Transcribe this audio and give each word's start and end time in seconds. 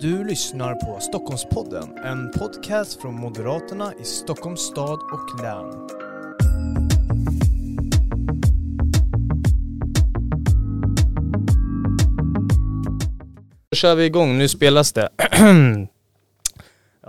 Du 0.00 0.24
lyssnar 0.24 0.74
på 0.74 1.00
Stockholmspodden, 1.00 1.98
en 2.04 2.30
podcast 2.30 3.02
från 3.02 3.14
Moderaterna 3.14 3.92
i 4.00 4.04
Stockholms 4.04 4.60
stad 4.60 4.98
och 5.12 5.42
län. 5.42 5.88
Då 13.70 13.76
kör 13.76 13.94
vi 13.94 14.04
igång, 14.04 14.38
nu 14.38 14.48
spelas 14.48 14.92
det. 14.92 15.08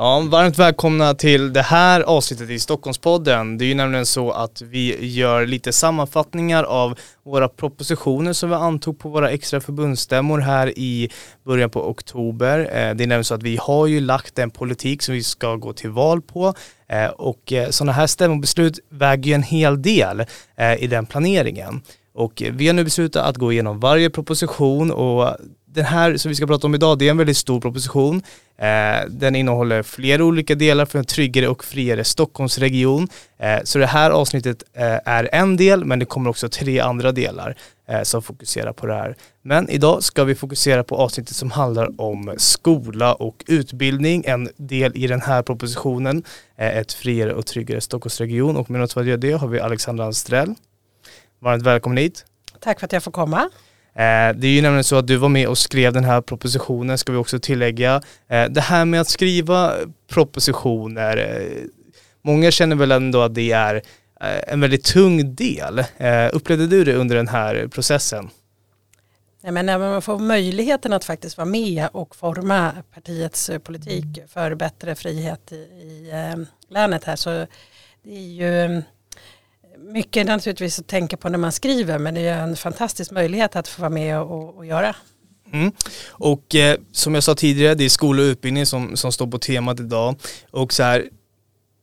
Ja, 0.02 0.20
varmt 0.32 0.58
välkomna 0.60 1.14
till 1.14 1.54
det 1.54 1.62
här 1.62 2.02
avsnittet 2.02 2.50
i 2.50 2.60
Stockholmspodden. 2.60 3.58
Det 3.58 3.66
är 3.66 3.68
ju 3.68 3.76
nämligen 3.76 4.06
så 4.06 4.32
att 4.32 4.62
vi 4.62 5.06
gör 5.06 5.46
lite 5.46 5.74
sammanfattningar 5.74 6.64
av 6.64 7.00
våra 7.24 7.48
propositioner 7.48 8.34
som 8.34 8.50
vi 8.50 8.56
antog 8.56 9.00
på 9.00 9.10
våra 9.10 9.32
extra 9.32 9.62
förbundsstämmor 9.62 10.40
här 10.40 10.80
i 10.80 11.10
början 11.46 11.70
på 11.70 11.90
oktober. 11.90 12.60
Eh, 12.60 12.66
det 12.72 12.80
är 12.80 12.96
nämligen 12.96 13.24
så 13.24 13.34
att 13.34 13.44
vi 13.44 13.58
har 13.62 13.88
ju 13.88 14.00
lagt 14.00 14.40
en 14.40 14.52
politik 14.52 15.02
som 15.02 15.16
vi 15.16 15.24
ska 15.24 15.56
gå 15.56 15.74
till 15.74 15.90
val 15.90 16.22
på 16.22 16.54
eh, 16.88 17.08
och 17.08 17.54
eh, 17.54 17.70
sådana 17.70 17.92
här 17.92 18.08
stämmobeslut 18.08 18.80
väger 18.90 19.30
ju 19.30 19.34
en 19.34 19.44
hel 19.44 19.82
del 19.82 20.26
i 20.80 20.88
den 20.88 21.06
planeringen. 21.06 21.82
Och 22.14 22.44
vi 22.52 22.68
har 22.68 22.74
nu 22.74 22.84
beslutat 22.84 23.26
att 23.26 23.38
gå 23.38 23.52
igenom 23.52 23.80
varje 23.80 24.10
proposition 24.10 24.92
och 24.92 25.36
den 25.74 25.86
här 25.86 26.18
som 26.18 26.30
vi 26.30 26.36
ska 26.36 26.48
prata 26.48 26.68
om 26.68 26.76
idag, 26.76 27.00
det 27.00 27.08
är 27.08 27.12
en 27.12 27.18
väldigt 27.18 27.38
stor 27.38 27.62
proposition. 27.62 28.22
Eh, 28.58 29.10
den 29.10 29.36
innehåller 29.36 29.84
flera 29.84 30.24
olika 30.24 30.56
delar 30.56 30.86
för 30.86 31.00
en 31.00 31.06
tryggare 31.06 31.48
och 31.48 31.64
friare 31.64 32.04
Stockholmsregion. 32.04 33.08
Eh, 33.38 33.60
så 33.64 33.80
det 33.80 33.86
här 33.86 34.12
avsnittet 34.12 34.64
eh, 34.74 34.98
är 35.06 35.30
en 35.32 35.58
del, 35.58 35.86
men 35.86 36.00
det 36.00 36.06
kommer 36.06 36.30
också 36.30 36.50
tre 36.50 36.80
andra 36.80 37.12
delar 37.12 37.56
eh, 37.88 38.02
som 38.02 38.22
fokuserar 38.22 38.74
på 38.74 38.86
det 38.86 38.94
här. 38.94 39.16
Men 39.42 39.70
idag 39.70 40.04
ska 40.04 40.24
vi 40.24 40.36
fokusera 40.36 40.84
på 40.84 40.96
avsnittet 40.96 41.36
som 41.36 41.52
handlar 41.52 42.02
om 42.02 42.34
skola 42.38 43.14
och 43.14 43.44
utbildning, 43.48 44.24
en 44.28 44.50
del 44.58 44.92
i 44.96 45.08
den 45.08 45.22
här 45.22 45.42
propositionen, 45.42 46.24
eh, 46.58 46.78
ett 46.78 46.94
friare 46.94 47.34
och 47.34 47.46
tryggare 47.46 47.82
Stockholmsregion. 47.82 48.58
Och 48.58 48.70
med 48.70 48.82
oss 48.82 48.94
för 48.94 49.02
att 49.02 49.08
göra 49.08 49.18
det 49.18 49.32
har 49.32 49.48
vi 49.48 49.60
Alexandra 49.60 50.06
Anstrell. 50.06 50.56
Varmt 51.40 51.64
välkommen 51.64 51.98
hit. 51.98 52.26
Tack 52.60 52.80
för 52.80 52.86
att 52.86 52.94
jag 52.94 53.04
får 53.04 53.12
komma. 53.12 53.50
Eh, 54.00 54.36
det 54.36 54.48
är 54.48 54.52
ju 54.52 54.62
nämligen 54.62 54.84
så 54.84 54.96
att 54.96 55.08
du 55.08 55.16
var 55.16 55.30
med 55.30 55.48
och 55.48 55.58
skrev 55.58 55.94
den 55.94 56.04
här 56.04 56.22
propositionen, 56.22 56.98
ska 56.98 57.12
vi 57.12 57.18
också 57.18 57.40
tillägga. 57.40 58.02
Eh, 58.28 58.46
det 58.46 58.62
här 58.62 58.86
med 58.86 59.02
att 59.02 59.08
skriva 59.08 59.74
propositioner, 60.08 61.18
eh, 61.18 61.64
många 62.22 62.52
känner 62.52 62.76
väl 62.76 62.92
ändå 62.92 63.22
att 63.22 63.36
det 63.36 63.52
är 63.52 63.82
en 64.48 64.62
väldigt 64.62 64.84
tung 64.84 65.36
del. 65.36 65.84
Upplevde 66.34 66.68
du 66.68 66.84
det 66.84 66.94
under 66.94 67.16
den 67.16 67.28
här 67.28 67.68
processen? 67.68 68.30
Nej, 69.42 69.52
men 69.52 69.66
när 69.66 69.80
man 69.80 70.02
får 70.02 70.20
möjligheten 70.20 70.94
att 70.94 71.06
faktiskt 71.06 71.38
vara 71.38 71.46
med 71.46 71.88
och 71.92 72.16
forma 72.16 72.72
partiets 72.94 73.52
politik 73.64 74.22
för 74.28 74.56
bättre 74.56 74.96
frihet 74.96 75.52
i, 75.52 76.12
länet 76.70 77.04
här 77.04 77.16
så 77.16 77.30
det 78.04 78.16
är 78.16 78.20
ju 78.20 78.82
mycket 79.94 80.28
naturligtvis 80.28 80.80
att 80.80 80.88
tänka 80.88 81.18
på 81.18 81.30
när 81.30 81.38
man 81.38 81.52
skriver 81.52 82.00
men 82.00 82.14
det 82.14 82.22
är 82.22 82.44
en 82.44 82.56
fantastisk 82.56 83.12
möjlighet 83.12 83.56
att 83.56 83.68
få 83.68 83.82
vara 83.82 83.90
med 83.90 84.22
och, 84.22 84.58
och 84.58 84.66
göra. 84.66 84.96
Mm. 85.52 85.72
Och 86.10 86.56
eh, 86.56 86.78
som 86.92 87.14
jag 87.14 87.24
sa 87.24 87.36
tidigare, 87.36 87.76
det 87.76 87.86
är 87.86 87.90
skola 87.90 88.22
och 88.22 88.26
utbildning 88.26 88.66
som, 88.66 88.98
som 88.98 89.12
står 89.12 89.28
på 89.28 89.40
temat 89.40 89.80
idag. 89.80 90.16
Och 90.52 90.74
så 90.74 90.84
här, 90.84 91.10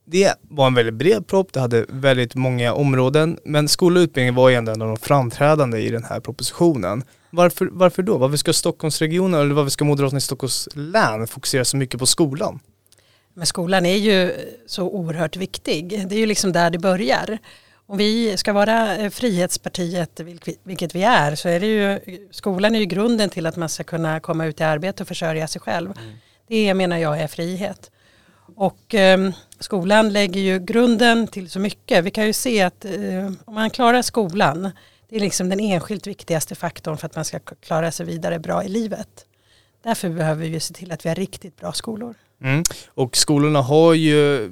det 0.05 0.33
var 0.41 0.67
en 0.67 0.73
väldigt 0.73 0.93
bred 0.93 1.27
propp, 1.27 1.53
det 1.53 1.59
hade 1.59 1.85
väldigt 1.89 2.35
många 2.35 2.73
områden, 2.73 3.39
men 3.45 3.67
skola 3.67 3.99
och 3.99 4.03
utbildning 4.03 4.35
var 4.35 4.49
ju 4.49 4.55
ändå 4.55 4.71
en 4.71 4.81
av 4.81 4.87
de 4.87 4.97
framträdande 4.97 5.79
i 5.79 5.89
den 5.89 6.03
här 6.03 6.19
propositionen. 6.19 7.03
Varför, 7.29 7.69
varför 7.71 8.03
då? 8.03 8.17
Varför 8.17 8.37
ska 8.37 8.53
Stockholmsregionen 8.53 9.41
eller 9.41 9.53
varför 9.53 9.69
ska 9.69 9.85
Moderaterna 9.85 10.17
i 10.17 10.21
Stockholms 10.21 10.69
län 10.73 11.27
fokusera 11.27 11.65
så 11.65 11.77
mycket 11.77 11.99
på 11.99 12.05
skolan? 12.05 12.59
Men 13.33 13.45
skolan 13.45 13.85
är 13.85 13.95
ju 13.95 14.31
så 14.67 14.83
oerhört 14.83 15.37
viktig. 15.37 16.07
Det 16.09 16.15
är 16.15 16.19
ju 16.19 16.25
liksom 16.25 16.51
där 16.51 16.69
det 16.69 16.79
börjar. 16.79 17.37
Om 17.89 17.97
vi 17.97 18.37
ska 18.37 18.53
vara 18.53 18.97
eh, 18.97 19.09
Frihetspartiet, 19.09 20.19
vilket 20.63 20.95
vi 20.95 21.03
är, 21.03 21.35
så 21.35 21.49
är 21.49 21.59
det 21.59 21.67
ju, 21.67 21.99
skolan 22.31 22.75
är 22.75 22.79
ju 22.79 22.85
grunden 22.85 23.29
till 23.29 23.45
att 23.45 23.55
man 23.55 23.69
ska 23.69 23.83
kunna 23.83 24.19
komma 24.19 24.45
ut 24.45 24.61
i 24.61 24.63
arbete 24.63 25.03
och 25.03 25.07
försörja 25.07 25.47
sig 25.47 25.61
själv. 25.61 25.91
Mm. 25.97 26.13
Det 26.47 26.73
menar 26.73 26.97
jag 26.97 27.19
är 27.19 27.27
frihet. 27.27 27.91
Och 28.55 28.95
eh, 28.95 29.29
skolan 29.59 30.13
lägger 30.13 30.41
ju 30.41 30.59
grunden 30.59 31.27
till 31.27 31.49
så 31.49 31.59
mycket. 31.59 32.03
Vi 32.03 32.11
kan 32.11 32.25
ju 32.25 32.33
se 32.33 32.61
att 32.61 32.85
eh, 32.85 33.31
om 33.45 33.53
man 33.53 33.69
klarar 33.69 34.01
skolan, 34.01 34.71
det 35.09 35.15
är 35.15 35.19
liksom 35.19 35.49
den 35.49 35.59
enskilt 35.59 36.07
viktigaste 36.07 36.55
faktorn 36.55 36.97
för 36.97 37.05
att 37.05 37.15
man 37.15 37.25
ska 37.25 37.39
klara 37.39 37.91
sig 37.91 38.05
vidare 38.05 38.39
bra 38.39 38.63
i 38.63 38.69
livet. 38.69 39.25
Därför 39.83 40.09
behöver 40.09 40.47
vi 40.47 40.59
se 40.59 40.73
till 40.73 40.91
att 40.91 41.05
vi 41.05 41.09
har 41.09 41.15
riktigt 41.15 41.57
bra 41.59 41.73
skolor. 41.73 42.15
Mm. 42.41 42.63
Och 42.87 43.17
skolorna 43.17 43.61
har 43.61 43.93
ju 43.93 44.51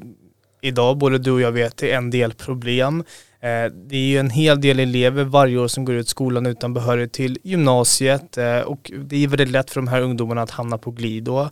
idag, 0.65 0.97
både 0.97 1.17
du 1.17 1.31
och 1.31 1.41
jag 1.41 1.51
vet, 1.51 1.83
är 1.83 1.97
en 1.97 2.09
del 2.09 2.33
problem. 2.33 3.03
Eh, 3.45 3.71
det 3.71 3.95
är 3.95 4.07
ju 4.07 4.17
en 4.17 4.29
hel 4.29 4.61
del 4.61 4.79
elever 4.79 5.23
varje 5.23 5.57
år 5.57 5.67
som 5.67 5.85
går 5.85 5.95
ut 5.95 6.07
skolan 6.07 6.45
utan 6.45 6.73
behörighet 6.73 7.13
till 7.13 7.37
gymnasiet 7.43 8.37
eh, 8.37 8.59
och 8.59 8.91
det 9.05 9.23
är 9.23 9.27
väldigt 9.27 9.49
lätt 9.49 9.71
för 9.71 9.81
de 9.81 9.87
här 9.87 10.01
ungdomarna 10.01 10.41
att 10.41 10.51
hamna 10.51 10.77
på 10.77 10.91
glid 10.91 11.23
då. 11.23 11.49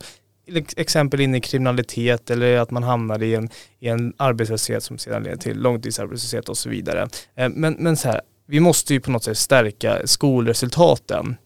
Exempel 0.76 1.20
in 1.20 1.34
i 1.34 1.40
kriminalitet 1.40 2.30
eller 2.30 2.58
att 2.58 2.70
man 2.70 2.82
hamnar 2.82 3.22
i 3.22 3.34
en, 3.34 3.48
i 3.80 3.88
en 3.88 4.12
arbetslöshet 4.16 4.82
som 4.82 4.98
sedan 4.98 5.22
leder 5.22 5.36
till 5.36 5.58
långtidsarbetslöshet 5.58 6.48
och 6.48 6.56
så 6.56 6.68
vidare. 6.68 7.08
Eh, 7.36 7.48
men, 7.48 7.76
men 7.78 7.96
så 7.96 8.08
här, 8.08 8.20
vi 8.46 8.60
måste 8.60 8.94
ju 8.94 9.00
på 9.00 9.10
något 9.10 9.24
sätt 9.24 9.38
stärka 9.38 9.98
skolresultaten 10.04 11.36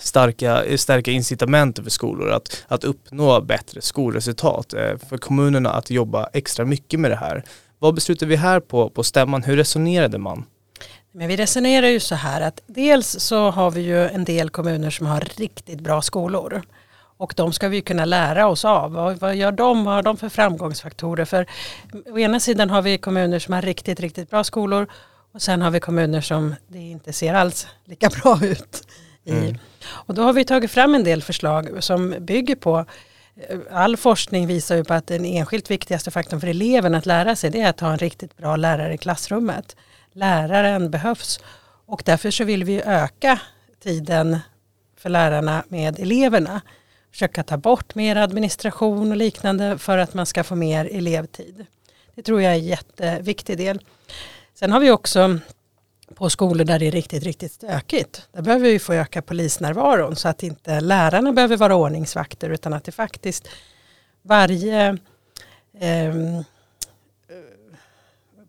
starka, 0.00 0.64
stärka 0.76 1.10
incitamenten 1.10 1.84
för 1.84 1.90
skolor 1.90 2.30
att, 2.30 2.64
att 2.68 2.84
uppnå 2.84 3.40
bättre 3.40 3.82
skolresultat. 3.82 4.74
Eh, 4.74 4.98
för 5.08 5.18
kommunerna 5.18 5.70
att 5.70 5.90
jobba 5.90 6.28
extra 6.32 6.64
mycket 6.64 7.00
med 7.00 7.10
det 7.10 7.16
här. 7.16 7.44
Vad 7.78 7.94
beslutade 7.94 8.28
vi 8.28 8.36
här 8.36 8.60
på, 8.60 8.90
på 8.90 9.02
stämman? 9.02 9.42
Hur 9.42 9.56
resonerade 9.56 10.18
man? 10.18 10.44
Men 11.12 11.28
vi 11.28 11.36
resonerar 11.36 11.86
ju 11.86 12.00
så 12.00 12.14
här 12.14 12.40
att 12.40 12.60
dels 12.66 13.20
så 13.20 13.50
har 13.50 13.70
vi 13.70 13.80
ju 13.80 14.08
en 14.08 14.24
del 14.24 14.50
kommuner 14.50 14.90
som 14.90 15.06
har 15.06 15.20
riktigt 15.20 15.80
bra 15.80 16.02
skolor. 16.02 16.62
Och 17.16 17.34
de 17.36 17.52
ska 17.52 17.68
vi 17.68 17.80
kunna 17.80 18.04
lära 18.04 18.48
oss 18.48 18.64
av. 18.64 18.92
Vad, 18.92 19.16
vad 19.16 19.36
gör 19.36 19.52
de? 19.52 19.84
Vad 19.84 19.94
har 19.94 20.02
de 20.02 20.16
för 20.16 20.28
framgångsfaktorer? 20.28 21.24
För 21.24 21.46
å 22.12 22.18
ena 22.18 22.40
sidan 22.40 22.70
har 22.70 22.82
vi 22.82 22.98
kommuner 22.98 23.38
som 23.38 23.54
har 23.54 23.62
riktigt, 23.62 24.00
riktigt 24.00 24.30
bra 24.30 24.44
skolor. 24.44 24.86
Och 25.34 25.42
sen 25.42 25.62
har 25.62 25.70
vi 25.70 25.80
kommuner 25.80 26.20
som 26.20 26.54
det 26.68 26.78
inte 26.78 27.12
ser 27.12 27.34
alls 27.34 27.66
lika 27.84 28.08
bra 28.08 28.38
ut 28.42 28.86
i. 29.24 29.30
Mm. 29.30 29.58
Och 29.84 30.14
då 30.14 30.22
har 30.22 30.32
vi 30.32 30.44
tagit 30.44 30.70
fram 30.70 30.94
en 30.94 31.04
del 31.04 31.22
förslag 31.22 31.84
som 31.84 32.14
bygger 32.20 32.56
på 32.56 32.86
all 33.70 33.96
forskning 33.96 34.46
visar 34.46 34.76
ju 34.76 34.84
på 34.84 34.94
att 34.94 35.06
den 35.06 35.24
enskilt 35.24 35.70
viktigaste 35.70 36.10
faktorn 36.10 36.40
för 36.40 36.46
eleven 36.46 36.94
att 36.94 37.06
lära 37.06 37.36
sig 37.36 37.50
det 37.50 37.60
är 37.60 37.70
att 37.70 37.80
ha 37.80 37.92
en 37.92 37.98
riktigt 37.98 38.36
bra 38.36 38.56
lärare 38.56 38.94
i 38.94 38.98
klassrummet. 38.98 39.76
Läraren 40.12 40.90
behövs 40.90 41.40
och 41.86 42.02
därför 42.04 42.30
så 42.30 42.44
vill 42.44 42.64
vi 42.64 42.82
öka 42.82 43.40
tiden 43.82 44.38
för 44.96 45.08
lärarna 45.08 45.64
med 45.68 46.00
eleverna. 46.00 46.60
Försöka 47.10 47.42
ta 47.42 47.56
bort 47.56 47.94
mer 47.94 48.16
administration 48.16 49.10
och 49.10 49.16
liknande 49.16 49.78
för 49.78 49.98
att 49.98 50.14
man 50.14 50.26
ska 50.26 50.44
få 50.44 50.54
mer 50.54 50.88
elevtid. 50.92 51.66
Det 52.14 52.22
tror 52.22 52.42
jag 52.42 52.52
är 52.52 52.56
en 52.56 52.64
jätteviktig 52.64 53.58
del. 53.58 53.80
Sen 54.54 54.72
har 54.72 54.80
vi 54.80 54.90
också 54.90 55.38
på 56.12 56.30
skolor 56.30 56.64
där 56.64 56.78
det 56.78 56.86
är 56.86 56.90
riktigt, 56.90 57.22
riktigt 57.22 57.52
stökigt. 57.52 58.28
Där 58.32 58.42
behöver 58.42 58.64
vi 58.64 58.78
få 58.78 58.92
öka 58.92 59.22
polisnärvaron 59.22 60.16
så 60.16 60.28
att 60.28 60.42
inte 60.42 60.80
lärarna 60.80 61.32
behöver 61.32 61.56
vara 61.56 61.76
ordningsvakter 61.76 62.50
utan 62.50 62.72
att 62.72 62.84
det 62.84 62.92
faktiskt 62.92 63.48
varje 64.22 64.98
eh, 65.80 66.14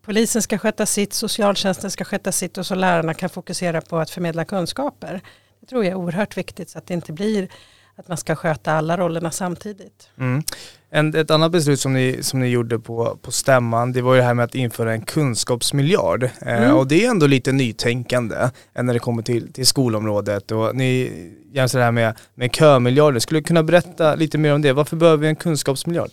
polisen 0.02 0.42
ska 0.42 0.58
sköta 0.58 0.86
sitt, 0.86 1.12
socialtjänsten 1.12 1.90
ska 1.90 2.04
sköta 2.04 2.32
sitt 2.32 2.58
och 2.58 2.66
så 2.66 2.74
lärarna 2.74 3.14
kan 3.14 3.30
fokusera 3.30 3.80
på 3.80 3.96
att 3.96 4.10
förmedla 4.10 4.44
kunskaper. 4.44 5.20
Det 5.60 5.66
tror 5.66 5.84
jag 5.84 5.92
är 5.92 5.96
oerhört 5.96 6.36
viktigt 6.36 6.70
så 6.70 6.78
att 6.78 6.86
det 6.86 6.94
inte 6.94 7.12
blir 7.12 7.48
att 7.96 8.08
man 8.08 8.16
ska 8.16 8.36
sköta 8.36 8.72
alla 8.72 8.96
rollerna 8.96 9.30
samtidigt. 9.30 10.08
Mm. 10.18 10.42
En, 10.90 11.14
ett 11.14 11.30
annat 11.30 11.52
beslut 11.52 11.80
som 11.80 11.92
ni, 11.92 12.18
som 12.22 12.40
ni 12.40 12.48
gjorde 12.48 12.78
på, 12.78 13.18
på 13.22 13.32
stämman, 13.32 13.92
det 13.92 14.02
var 14.02 14.14
ju 14.14 14.20
det 14.20 14.26
här 14.26 14.34
med 14.34 14.44
att 14.44 14.54
införa 14.54 14.92
en 14.92 15.00
kunskapsmiljard. 15.00 16.22
Eh, 16.22 16.30
mm. 16.40 16.62
Eh, 16.62 16.78
och 16.78 16.86
det 16.86 17.04
är 17.04 17.10
ändå 17.10 17.26
lite 17.26 17.52
nytänkande 17.52 18.50
när 18.74 18.92
det 18.92 18.98
kommer 18.98 19.22
till, 19.22 19.52
till 19.52 19.66
skolområdet. 19.66 20.50
Och 20.50 20.76
ni 20.76 21.12
jämför 21.52 21.78
det 21.78 21.84
här 21.84 21.92
med, 21.92 22.14
med 22.34 22.54
kömiljarder. 22.54 23.20
Skulle 23.20 23.40
du 23.40 23.44
kunna 23.44 23.62
berätta 23.62 24.14
lite 24.14 24.38
mer 24.38 24.54
om 24.54 24.62
det? 24.62 24.72
Varför 24.72 24.96
behöver 24.96 25.16
vi 25.16 25.28
en 25.28 25.36
kunskapsmiljard? 25.36 26.10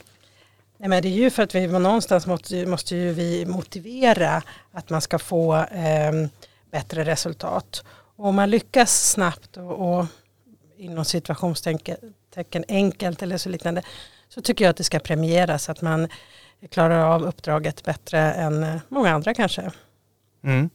Nej, 0.77 0.89
men 0.89 1.01
det 1.01 1.07
är 1.07 1.11
ju 1.11 1.29
för 1.29 1.43
att 1.43 1.55
vi 1.55 1.67
någonstans 1.67 2.27
måste, 2.27 2.65
måste 2.65 2.95
ju 2.95 3.13
vi 3.13 3.45
motivera 3.45 4.41
att 4.71 4.89
man 4.89 5.01
ska 5.01 5.19
få 5.19 5.55
eh, 5.55 6.11
bättre 6.71 7.03
resultat. 7.03 7.83
Och 8.15 8.25
om 8.25 8.35
man 8.35 8.49
lyckas 8.49 9.11
snabbt 9.11 9.57
och, 9.57 9.99
och 9.99 10.05
inom 10.81 11.05
situationstecken 11.05 12.65
enkelt 12.67 13.21
eller 13.21 13.37
så 13.37 13.49
liknande 13.49 13.81
så 14.29 14.41
tycker 14.41 14.65
jag 14.65 14.69
att 14.69 14.77
det 14.77 14.83
ska 14.83 14.99
premieras 14.99 15.69
att 15.69 15.81
man 15.81 16.07
klarar 16.69 17.15
av 17.15 17.23
uppdraget 17.23 17.83
bättre 17.83 18.19
än 18.19 18.79
många 18.89 19.11
andra 19.11 19.33
kanske. 19.33 19.71
Mm. 20.43 20.69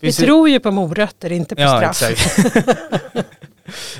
Vi, 0.00 0.06
Vi 0.06 0.12
tror 0.12 0.48
ju 0.48 0.60
på 0.60 0.70
morötter, 0.70 1.32
inte 1.32 1.56
på 1.56 1.62
ja, 1.62 1.92
straff. 1.92 2.36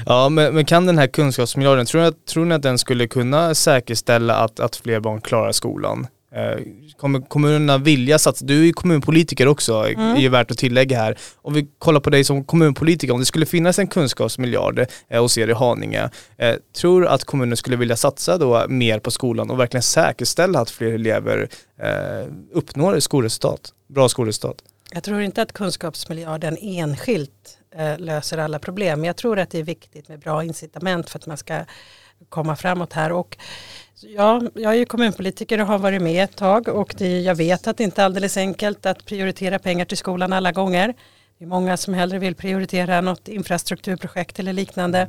Ja, 0.07 0.29
men, 0.29 0.55
men 0.55 0.65
kan 0.65 0.87
den 0.87 0.99
här 0.99 1.07
kunskapsmiljarden, 1.07 1.87
tror 1.87 2.03
att, 2.03 2.25
tror 2.27 2.45
ni 2.45 2.55
att 2.55 2.63
den 2.63 2.79
skulle 2.79 3.09
kunna 3.09 3.55
säkerställa 3.55 4.35
att, 4.35 4.61
att 4.61 4.77
fler 4.77 5.01
barn 5.01 5.21
klarar 5.21 5.53
skolan? 5.53 6.07
Eh, 6.37 6.59
kommer 6.97 7.21
kommunerna 7.21 7.79
vilja 7.79 8.19
satsa? 8.19 8.45
Du 8.45 8.61
är 8.61 8.65
ju 8.65 8.73
kommunpolitiker 8.73 9.49
också, 9.49 9.75
mm. 9.75 10.17
är 10.17 10.21
ju 10.21 10.29
värt 10.29 10.51
att 10.51 10.59
tillägga 10.59 10.99
här. 10.99 11.19
Om 11.37 11.55
vi 11.55 11.69
kollar 11.79 12.01
på 12.01 12.11
dig 12.11 12.25
som 12.25 12.45
kommunpolitiker, 12.45 13.15
om 13.15 13.21
det 13.21 13.27
skulle 13.27 13.47
finnas 13.47 13.79
en 13.79 13.87
kunskapsmiljard 13.87 14.87
eh, 15.09 15.21
hos 15.23 15.39
er 15.39 15.49
i 15.49 15.53
Haninge, 15.53 16.11
eh, 16.39 16.55
tror 16.77 17.01
du 17.01 17.09
att 17.09 17.25
kommunen 17.25 17.57
skulle 17.57 17.77
vilja 17.77 17.97
satsa 17.97 18.39
då 18.39 18.67
mer 18.69 18.99
på 18.99 19.11
skolan 19.11 19.51
och 19.51 19.61
verkligen 19.61 19.83
säkerställa 19.83 20.61
att 20.61 20.71
fler 20.71 20.93
elever 20.93 21.49
uppnår 22.53 23.01
skolresultat, 23.01 23.73
bra 23.89 24.09
skolresultat? 24.09 24.57
Jag 24.91 25.03
tror 25.03 25.21
inte 25.21 25.43
att 25.43 25.53
kunskapsmiljarden 25.53 26.57
enskilt 26.61 27.59
löser 27.99 28.39
alla 28.39 28.59
problem. 28.59 29.05
Jag 29.05 29.17
tror 29.17 29.39
att 29.39 29.51
det 29.51 29.59
är 29.59 29.63
viktigt 29.63 30.09
med 30.09 30.21
bra 30.21 30.45
incitament 30.45 31.11
för 31.11 31.19
att 31.19 31.27
man 31.27 31.37
ska 31.37 31.65
komma 32.29 32.57
framåt 32.57 32.93
här. 32.93 33.13
Och 33.13 33.37
ja, 34.01 34.43
jag 34.55 34.73
är 34.73 34.77
ju 34.77 34.85
kommunpolitiker 34.85 35.61
och 35.61 35.67
har 35.67 35.79
varit 35.79 36.03
med 36.03 36.25
ett 36.25 36.37
tag 36.37 36.69
och 36.69 36.95
det, 36.99 37.21
jag 37.21 37.35
vet 37.35 37.67
att 37.67 37.77
det 37.77 37.85
inte 37.85 38.03
är 38.03 38.05
alldeles 38.05 38.37
enkelt 38.37 38.87
att 38.87 39.05
prioritera 39.05 39.59
pengar 39.59 39.85
till 39.85 39.97
skolan 39.97 40.33
alla 40.33 40.53
gånger. 40.53 40.95
Det 41.39 41.45
är 41.45 41.49
många 41.49 41.77
som 41.77 41.95
hellre 41.95 42.19
vill 42.19 42.35
prioritera 42.35 43.01
något 43.01 43.29
infrastrukturprojekt 43.29 44.39
eller 44.39 44.53
liknande. 44.53 45.09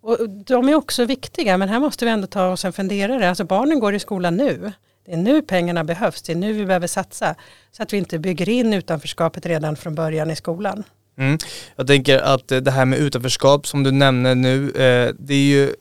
Och 0.00 0.30
de 0.30 0.68
är 0.68 0.74
också 0.74 1.04
viktiga 1.04 1.56
men 1.56 1.68
här 1.68 1.80
måste 1.80 2.04
vi 2.04 2.10
ändå 2.10 2.26
ta 2.26 2.48
oss 2.48 2.64
en 2.64 2.72
funderare. 2.72 3.28
Alltså 3.28 3.44
barnen 3.44 3.80
går 3.80 3.94
i 3.94 3.98
skolan 3.98 4.36
nu. 4.36 4.72
Det 5.06 5.12
är 5.12 5.16
nu 5.16 5.42
pengarna 5.42 5.84
behövs, 5.84 6.22
det 6.22 6.32
är 6.32 6.36
nu 6.36 6.52
vi 6.52 6.66
behöver 6.66 6.86
satsa. 6.86 7.34
Så 7.72 7.82
att 7.82 7.92
vi 7.92 7.96
inte 7.96 8.18
bygger 8.18 8.48
in 8.48 8.74
utanförskapet 8.74 9.46
redan 9.46 9.76
från 9.76 9.94
början 9.94 10.30
i 10.30 10.36
skolan. 10.36 10.84
Mm. 11.18 11.38
Jag 11.76 11.86
tänker 11.86 12.18
att 12.18 12.48
det 12.48 12.70
här 12.70 12.84
med 12.84 12.98
utanförskap 12.98 13.66
som 13.66 13.82
du 13.82 13.90
nämner 13.90 14.34
nu, 14.34 14.70
eh, 14.70 15.14
det 15.18 15.34
är 15.34 15.48
ju, 15.48 15.74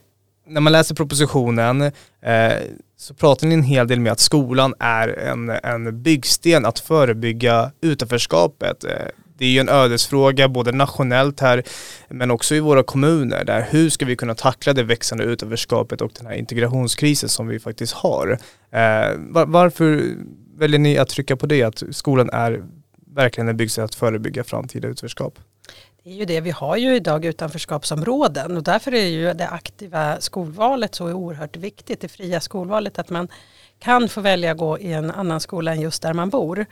när 0.48 0.62
man 0.62 0.74
läser 0.74 0.96
propositionen 0.96 1.82
eh, 2.22 2.54
så 2.98 3.14
pratar 3.14 3.48
ni 3.48 3.54
en 3.54 3.64
hel 3.64 3.88
del 3.88 4.00
med 4.00 4.12
att 4.12 4.20
skolan 4.20 4.74
är 4.80 5.08
en, 5.08 5.50
en 5.50 6.02
byggsten 6.02 6.66
att 6.66 6.80
förebygga 6.80 7.72
utanförskapet. 7.82 8.84
Eh, 8.84 8.92
det 9.38 9.46
är 9.46 9.50
ju 9.50 9.60
en 9.60 9.70
ödesfråga 9.70 10.48
både 10.50 10.72
nationellt 10.72 11.40
här 11.40 11.64
men 12.10 12.32
också 12.32 12.56
i 12.56 12.60
våra 12.60 12.84
kommuner 12.84 13.46
där 13.46 13.68
hur 13.70 13.90
ska 13.90 14.06
vi 14.06 14.16
kunna 14.16 14.36
tackla 14.36 14.74
det 14.74 14.84
växande 14.84 15.24
utanförskapet 15.24 16.02
och 16.02 16.12
den 16.18 16.26
här 16.26 16.34
integrationskrisen 16.34 17.30
som 17.30 17.48
vi 17.48 17.60
faktiskt 17.60 17.94
har. 17.94 18.32
Eh, 18.72 19.18
var, 19.18 19.46
varför 19.46 20.04
väljer 20.58 20.80
ni 20.80 20.98
att 20.98 21.10
trycka 21.10 21.36
på 21.36 21.46
det, 21.46 21.64
att 21.64 21.84
skolan 21.92 22.30
är 22.30 22.64
verkligen 23.16 23.48
en 23.48 23.58
byggsten 23.58 23.84
att 23.84 23.96
förebygga 23.96 24.44
framtida 24.44 24.88
utanförskap? 24.88 25.40
Är 26.08 26.14
ju 26.14 26.26
det, 26.26 26.42
vi 26.42 26.52
har 26.52 26.78
ju 26.78 26.96
idag 26.96 27.26
utanförskapsområden 27.26 28.58
och 28.58 28.64
därför 28.64 28.94
är 28.94 29.06
ju 29.06 29.34
det 29.34 29.48
aktiva 29.48 30.22
skolvalet 30.22 30.96
så 30.96 31.12
oerhört 31.12 31.56
viktigt, 31.58 32.02
det 32.02 32.08
fria 32.08 32.42
skolvalet, 32.42 33.00
att 33.00 33.10
man 33.10 33.28
kan 33.80 34.10
få 34.10 34.22
välja 34.22 34.52
att 34.52 34.58
gå 34.58 34.80
i 34.80 34.94
en 34.94 35.12
annan 35.12 35.40
skola 35.40 35.72
än 35.72 35.82
just 35.82 36.02
där 36.02 36.14
man 36.14 36.30
bor. 36.30 36.66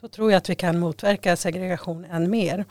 Då 0.00 0.08
tror 0.08 0.30
jag 0.30 0.38
att 0.38 0.50
vi 0.50 0.54
kan 0.54 0.78
motverka 0.78 1.36
segregation 1.36 2.04
än 2.04 2.30
mer. 2.30 2.64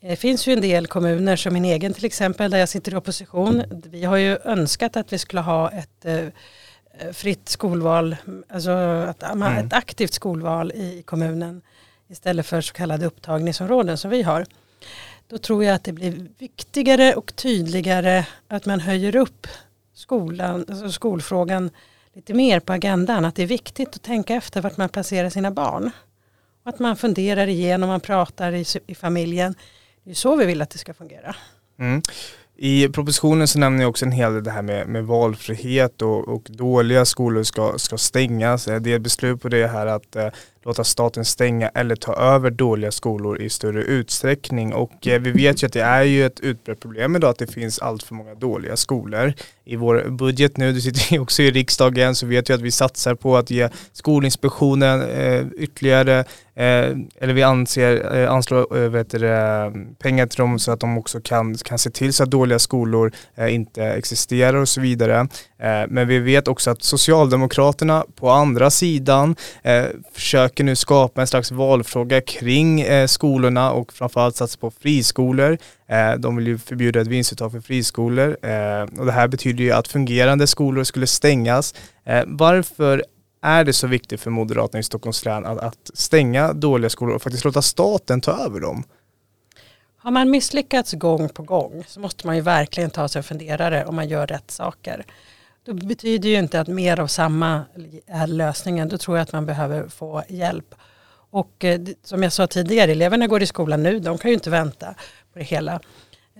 Det 0.00 0.16
finns 0.16 0.46
ju 0.46 0.52
en 0.52 0.60
del 0.60 0.86
kommuner 0.86 1.36
som 1.36 1.54
min 1.54 1.64
egen 1.64 1.94
till 1.94 2.04
exempel 2.04 2.50
där 2.50 2.58
jag 2.58 2.68
sitter 2.68 2.92
i 2.92 2.96
opposition. 2.96 3.62
Vi 3.84 4.04
har 4.04 4.16
ju 4.16 4.38
önskat 4.44 4.96
att 4.96 5.12
vi 5.12 5.18
skulle 5.18 5.40
ha 5.40 5.70
ett 5.70 6.04
eh, 6.04 7.12
fritt 7.12 7.48
skolval, 7.48 8.16
alltså 8.48 8.70
ett, 9.10 9.22
mm. 9.22 9.66
ett 9.66 9.72
aktivt 9.72 10.12
skolval 10.12 10.72
i 10.72 11.02
kommunen 11.02 11.62
istället 12.08 12.46
för 12.46 12.60
så 12.60 12.72
kallade 12.72 13.06
upptagningsområden 13.06 13.98
som 13.98 14.10
vi 14.10 14.22
har. 14.22 14.46
Då 15.28 15.38
tror 15.38 15.64
jag 15.64 15.74
att 15.74 15.84
det 15.84 15.92
blir 15.92 16.28
viktigare 16.38 17.14
och 17.14 17.36
tydligare 17.36 18.26
att 18.48 18.66
man 18.66 18.80
höjer 18.80 19.16
upp 19.16 19.46
skolan, 19.94 20.64
alltså 20.68 20.92
skolfrågan 20.92 21.70
lite 22.14 22.34
mer 22.34 22.60
på 22.60 22.72
agendan. 22.72 23.24
Att 23.24 23.34
det 23.34 23.42
är 23.42 23.46
viktigt 23.46 23.88
att 23.88 24.02
tänka 24.02 24.34
efter 24.34 24.60
vart 24.60 24.76
man 24.76 24.88
placerar 24.88 25.30
sina 25.30 25.50
barn. 25.50 25.90
Att 26.62 26.78
man 26.78 26.96
funderar 26.96 27.46
igenom, 27.46 27.88
man 27.88 28.00
pratar 28.00 28.52
i, 28.52 28.64
i 28.86 28.94
familjen. 28.94 29.54
Det 30.04 30.10
är 30.10 30.14
så 30.14 30.36
vi 30.36 30.46
vill 30.46 30.62
att 30.62 30.70
det 30.70 30.78
ska 30.78 30.94
fungera. 30.94 31.36
Mm. 31.78 32.02
I 32.56 32.88
propositionen 32.88 33.48
så 33.48 33.58
nämner 33.58 33.82
jag 33.82 33.90
också 33.90 34.04
en 34.04 34.12
hel 34.12 34.34
del 34.34 34.44
det 34.44 34.50
här 34.50 34.62
med, 34.62 34.88
med 34.88 35.04
valfrihet 35.04 36.02
och, 36.02 36.28
och, 36.28 36.42
dåliga 36.50 37.04
skolor 37.04 37.42
ska, 37.42 37.78
ska 37.78 37.98
stängas. 37.98 38.64
Det 38.64 38.72
är 38.72 38.96
ett 38.96 39.02
beslut 39.02 39.42
på 39.42 39.48
det 39.48 39.66
här 39.66 39.86
att 39.86 40.16
eh, 40.16 40.28
låta 40.66 40.84
staten 40.84 41.24
stänga 41.24 41.68
eller 41.68 41.96
ta 41.96 42.14
över 42.14 42.50
dåliga 42.50 42.90
skolor 42.90 43.40
i 43.40 43.50
större 43.50 43.82
utsträckning. 43.82 44.74
Och 44.74 45.06
eh, 45.06 45.20
vi 45.20 45.30
vet 45.30 45.62
ju 45.62 45.66
att 45.66 45.72
det 45.72 45.82
är 45.82 46.02
ju 46.02 46.26
ett 46.26 46.40
utbrett 46.40 46.80
problem 46.80 47.16
idag 47.16 47.30
att 47.30 47.38
det 47.38 47.46
finns 47.46 47.78
allt 47.78 48.02
för 48.02 48.14
många 48.14 48.34
dåliga 48.34 48.76
skolor. 48.76 49.32
I 49.68 49.76
vår 49.76 50.04
budget 50.10 50.56
nu, 50.56 50.72
du 50.72 50.80
sitter 50.80 51.12
ju 51.14 51.20
också 51.20 51.42
i 51.42 51.50
riksdagen, 51.50 52.14
så 52.14 52.26
vet 52.26 52.50
ju 52.50 52.54
att 52.54 52.60
vi 52.60 52.70
satsar 52.70 53.14
på 53.14 53.36
att 53.36 53.50
ge 53.50 53.68
Skolinspektionen 53.92 55.02
eh, 55.02 55.44
ytterligare, 55.56 56.18
eh, 56.54 56.96
eller 57.20 57.32
vi 57.32 57.42
anser, 57.42 58.16
eh, 58.16 58.32
anslår 58.32 58.76
eh, 58.76 58.88
vet 58.88 59.10
det, 59.10 59.72
pengar 59.98 60.26
till 60.26 60.38
dem 60.38 60.58
så 60.58 60.72
att 60.72 60.80
de 60.80 60.98
också 60.98 61.20
kan, 61.20 61.54
kan 61.54 61.78
se 61.78 61.90
till 61.90 62.12
så 62.12 62.22
att 62.22 62.30
dåliga 62.30 62.58
skolor 62.58 63.12
eh, 63.34 63.54
inte 63.54 63.84
existerar 63.84 64.58
och 64.58 64.68
så 64.68 64.80
vidare. 64.80 65.28
Eh, 65.58 65.84
men 65.88 66.08
vi 66.08 66.18
vet 66.18 66.48
också 66.48 66.70
att 66.70 66.82
Socialdemokraterna 66.82 68.04
på 68.14 68.30
andra 68.30 68.70
sidan 68.70 69.36
eh, 69.62 69.84
försöker 70.12 70.55
försöker 70.56 70.64
nu 70.64 70.76
skapa 70.76 71.20
en 71.20 71.26
slags 71.26 71.50
valfråga 71.50 72.20
kring 72.20 72.80
eh, 72.80 73.06
skolorna 73.06 73.72
och 73.72 73.92
framförallt 73.92 74.36
satsa 74.36 74.58
på 74.58 74.70
friskolor. 74.70 75.58
Eh, 75.88 76.14
de 76.18 76.36
vill 76.36 76.46
ju 76.46 76.58
förbjuda 76.58 77.00
ett 77.00 77.06
vinstuttag 77.06 77.52
för 77.52 77.60
friskolor 77.60 78.36
eh, 78.42 78.82
och 78.98 79.06
det 79.06 79.12
här 79.12 79.28
betyder 79.28 79.64
ju 79.64 79.72
att 79.72 79.88
fungerande 79.88 80.46
skolor 80.46 80.84
skulle 80.84 81.06
stängas. 81.06 81.74
Eh, 82.04 82.24
varför 82.26 83.04
är 83.42 83.64
det 83.64 83.72
så 83.72 83.86
viktigt 83.86 84.20
för 84.20 84.30
Moderaterna 84.30 84.80
i 84.80 84.82
Stockholms 84.82 85.24
län 85.24 85.46
att, 85.46 85.58
att 85.58 85.90
stänga 85.94 86.52
dåliga 86.52 86.90
skolor 86.90 87.14
och 87.14 87.22
faktiskt 87.22 87.44
låta 87.44 87.62
staten 87.62 88.20
ta 88.20 88.32
över 88.32 88.60
dem? 88.60 88.84
Har 89.98 90.10
man 90.10 90.30
misslyckats 90.30 90.92
gång 90.92 91.28
på 91.28 91.42
gång 91.42 91.84
så 91.86 92.00
måste 92.00 92.26
man 92.26 92.36
ju 92.36 92.42
verkligen 92.42 92.90
ta 92.90 93.08
sig 93.08 93.18
en 93.18 93.24
funderare 93.24 93.84
om 93.84 93.96
man 93.96 94.08
gör 94.08 94.26
rätt 94.26 94.50
saker. 94.50 95.04
Då 95.66 95.74
betyder 95.74 96.28
ju 96.28 96.38
inte 96.38 96.60
att 96.60 96.68
mer 96.68 97.00
av 97.00 97.06
samma 97.06 97.64
är 98.06 98.26
lösningen. 98.26 98.88
Då 98.88 98.98
tror 98.98 99.16
jag 99.16 99.22
att 99.22 99.32
man 99.32 99.46
behöver 99.46 99.88
få 99.88 100.22
hjälp. 100.28 100.74
Och 101.30 101.64
eh, 101.64 101.80
som 102.04 102.22
jag 102.22 102.32
sa 102.32 102.46
tidigare, 102.46 102.90
eleverna 102.90 103.26
går 103.26 103.42
i 103.42 103.46
skolan 103.46 103.82
nu, 103.82 104.00
de 104.00 104.18
kan 104.18 104.30
ju 104.30 104.34
inte 104.34 104.50
vänta 104.50 104.94
på 105.32 105.38
det 105.38 105.44
hela. 105.44 105.80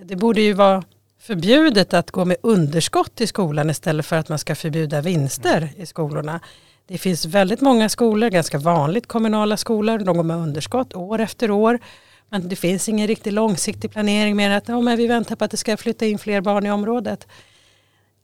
Det 0.03 0.15
borde 0.15 0.41
ju 0.41 0.53
vara 0.53 0.83
förbjudet 1.19 1.93
att 1.93 2.11
gå 2.11 2.25
med 2.25 2.37
underskott 2.41 3.21
i 3.21 3.27
skolan 3.27 3.69
istället 3.69 4.05
för 4.05 4.15
att 4.15 4.29
man 4.29 4.39
ska 4.39 4.55
förbjuda 4.55 5.01
vinster 5.01 5.69
i 5.77 5.85
skolorna. 5.85 6.39
Det 6.87 6.97
finns 6.97 7.25
väldigt 7.25 7.61
många 7.61 7.89
skolor, 7.89 8.29
ganska 8.29 8.57
vanligt 8.57 9.07
kommunala 9.07 9.57
skolor, 9.57 9.97
de 9.99 10.17
går 10.17 10.23
med 10.23 10.37
underskott 10.37 10.95
år 10.95 11.19
efter 11.19 11.51
år. 11.51 11.79
Men 12.29 12.49
det 12.49 12.55
finns 12.55 12.89
ingen 12.89 13.07
riktig 13.07 13.33
långsiktig 13.33 13.91
planering 13.91 14.35
mer 14.35 14.49
än 14.49 14.57
att 14.57 14.69
oh, 14.69 14.81
men 14.81 14.97
vi 14.97 15.07
väntar 15.07 15.35
på 15.35 15.45
att 15.45 15.51
det 15.51 15.57
ska 15.57 15.77
flytta 15.77 16.05
in 16.05 16.17
fler 16.17 16.41
barn 16.41 16.65
i 16.65 16.71
området. 16.71 17.27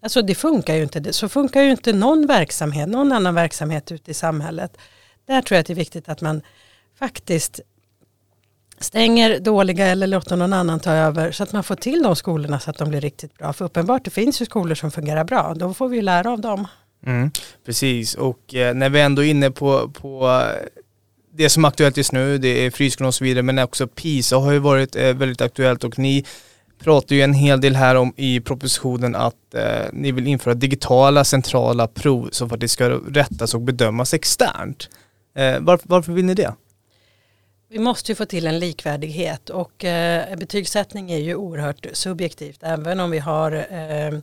Alltså 0.03 0.21
det 0.21 0.35
funkar 0.35 0.75
ju 0.75 0.83
inte. 0.83 1.13
Så 1.13 1.29
funkar 1.29 1.61
ju 1.61 1.71
inte 1.71 1.93
någon 1.93 2.27
verksamhet, 2.27 2.89
någon 2.89 3.11
annan 3.11 3.35
verksamhet 3.35 3.91
ute 3.91 4.11
i 4.11 4.13
samhället. 4.13 4.77
Där 5.27 5.41
tror 5.41 5.55
jag 5.55 5.59
att 5.59 5.67
det 5.67 5.73
är 5.73 5.75
viktigt 5.75 6.09
att 6.09 6.21
man 6.21 6.41
faktiskt 6.99 7.59
stänger 8.79 9.39
dåliga 9.39 9.87
eller 9.87 10.07
låter 10.07 10.35
någon 10.35 10.53
annan 10.53 10.79
ta 10.79 10.91
över 10.91 11.31
så 11.31 11.43
att 11.43 11.51
man 11.53 11.63
får 11.63 11.75
till 11.75 12.03
de 12.03 12.15
skolorna 12.15 12.59
så 12.59 12.69
att 12.69 12.77
de 12.77 12.89
blir 12.89 13.01
riktigt 13.01 13.37
bra. 13.37 13.53
För 13.53 13.65
uppenbart 13.65 14.05
det 14.05 14.11
finns 14.11 14.41
ju 14.41 14.45
skolor 14.45 14.75
som 14.75 14.91
fungerar 14.91 15.23
bra, 15.23 15.53
då 15.55 15.73
får 15.73 15.87
vi 15.87 15.95
ju 15.95 16.01
lära 16.01 16.31
av 16.31 16.41
dem. 16.41 16.67
Mm, 17.05 17.31
precis, 17.65 18.15
och 18.15 18.55
eh, 18.55 18.73
när 18.73 18.89
vi 18.89 19.01
ändå 19.01 19.23
är 19.23 19.29
inne 19.29 19.51
på, 19.51 19.89
på 19.89 20.29
eh, 20.29 20.67
det 21.33 21.49
som 21.49 21.65
är 21.65 21.67
aktuellt 21.67 21.97
just 21.97 22.11
nu, 22.11 22.37
det 22.37 22.65
är 22.65 22.71
friskolor 22.71 23.07
och 23.07 23.15
så 23.15 23.23
vidare, 23.23 23.43
men 23.43 23.59
också 23.59 23.87
PISA 23.87 24.37
har 24.37 24.51
ju 24.51 24.59
varit 24.59 24.95
eh, 24.95 25.13
väldigt 25.13 25.41
aktuellt 25.41 25.83
och 25.83 25.99
ni 25.99 26.25
pratar 26.79 27.15
ju 27.15 27.21
en 27.21 27.33
hel 27.33 27.61
del 27.61 27.75
här 27.75 27.95
om 27.95 28.13
i 28.17 28.39
propositionen 28.39 29.15
att 29.15 29.53
eh, 29.53 29.85
ni 29.93 30.11
vill 30.11 30.27
införa 30.27 30.53
digitala 30.53 31.23
centrala 31.23 31.87
prov 31.87 32.29
som 32.31 32.49
faktiskt 32.49 32.73
ska 32.73 32.89
rättas 32.89 33.53
och 33.53 33.61
bedömas 33.61 34.13
externt. 34.13 34.89
Eh, 35.35 35.59
varför, 35.59 35.89
varför 35.89 36.11
vill 36.11 36.25
ni 36.25 36.33
det? 36.33 36.53
Vi 37.69 37.79
måste 37.79 38.11
ju 38.11 38.15
få 38.15 38.25
till 38.25 38.47
en 38.47 38.59
likvärdighet 38.59 39.49
och 39.49 39.85
eh, 39.85 40.35
betygssättning 40.37 41.11
är 41.11 41.17
ju 41.17 41.35
oerhört 41.35 41.85
subjektivt 41.93 42.59
även 42.61 42.99
om 42.99 43.11
vi 43.11 43.19
har 43.19 43.51
eh, 43.51 44.19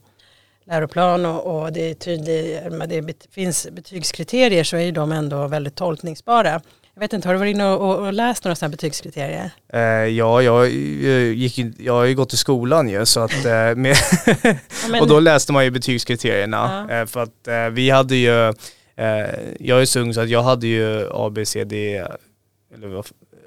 läroplan 0.64 1.26
och, 1.26 1.62
och 1.62 1.72
det, 1.72 1.90
är 1.90 1.94
tydlig, 1.94 2.60
det 2.88 3.26
finns 3.30 3.68
betygskriterier 3.72 4.64
så 4.64 4.76
är 4.76 4.80
ju 4.80 4.92
de 4.92 5.12
ändå 5.12 5.46
väldigt 5.46 5.74
tolkningsbara. 5.74 6.60
Jag 7.00 7.04
vet 7.04 7.12
inte, 7.12 7.28
har 7.28 7.34
du 7.34 7.38
varit 7.38 7.54
inne 7.54 7.64
och, 7.64 7.98
och 7.98 8.12
läst 8.12 8.44
några 8.44 8.54
sådana 8.54 8.70
betygskriterier? 8.70 9.50
Uh, 9.74 9.80
ja, 10.08 10.42
jag, 10.42 10.70
gick, 10.70 11.58
jag 11.78 11.92
har 11.92 12.04
ju 12.04 12.14
gått 12.14 12.32
i 12.32 12.36
skolan 12.36 12.88
ju 12.88 13.06
så 13.06 13.20
att, 13.20 13.32
uh, 13.32 13.42
med 13.76 13.96
ja, 14.92 15.00
och 15.00 15.08
då 15.08 15.20
läste 15.20 15.52
man 15.52 15.64
ju 15.64 15.70
betygskriterierna. 15.70 16.86
Ja. 16.90 17.00
Uh, 17.00 17.06
för 17.06 17.22
att 17.22 17.72
vi 17.72 17.90
hade 17.90 18.16
ju, 18.16 18.54
jag 19.58 19.80
är 19.80 19.84
så 19.84 20.00
ung 20.00 20.14
så 20.14 20.20
att 20.20 20.28
jag 20.28 20.42
hade 20.42 20.66
ju 20.66 21.08
A, 21.12 21.30
B, 21.30 21.46
C, 21.46 21.64
D, 21.64 22.04
eller 22.74 23.04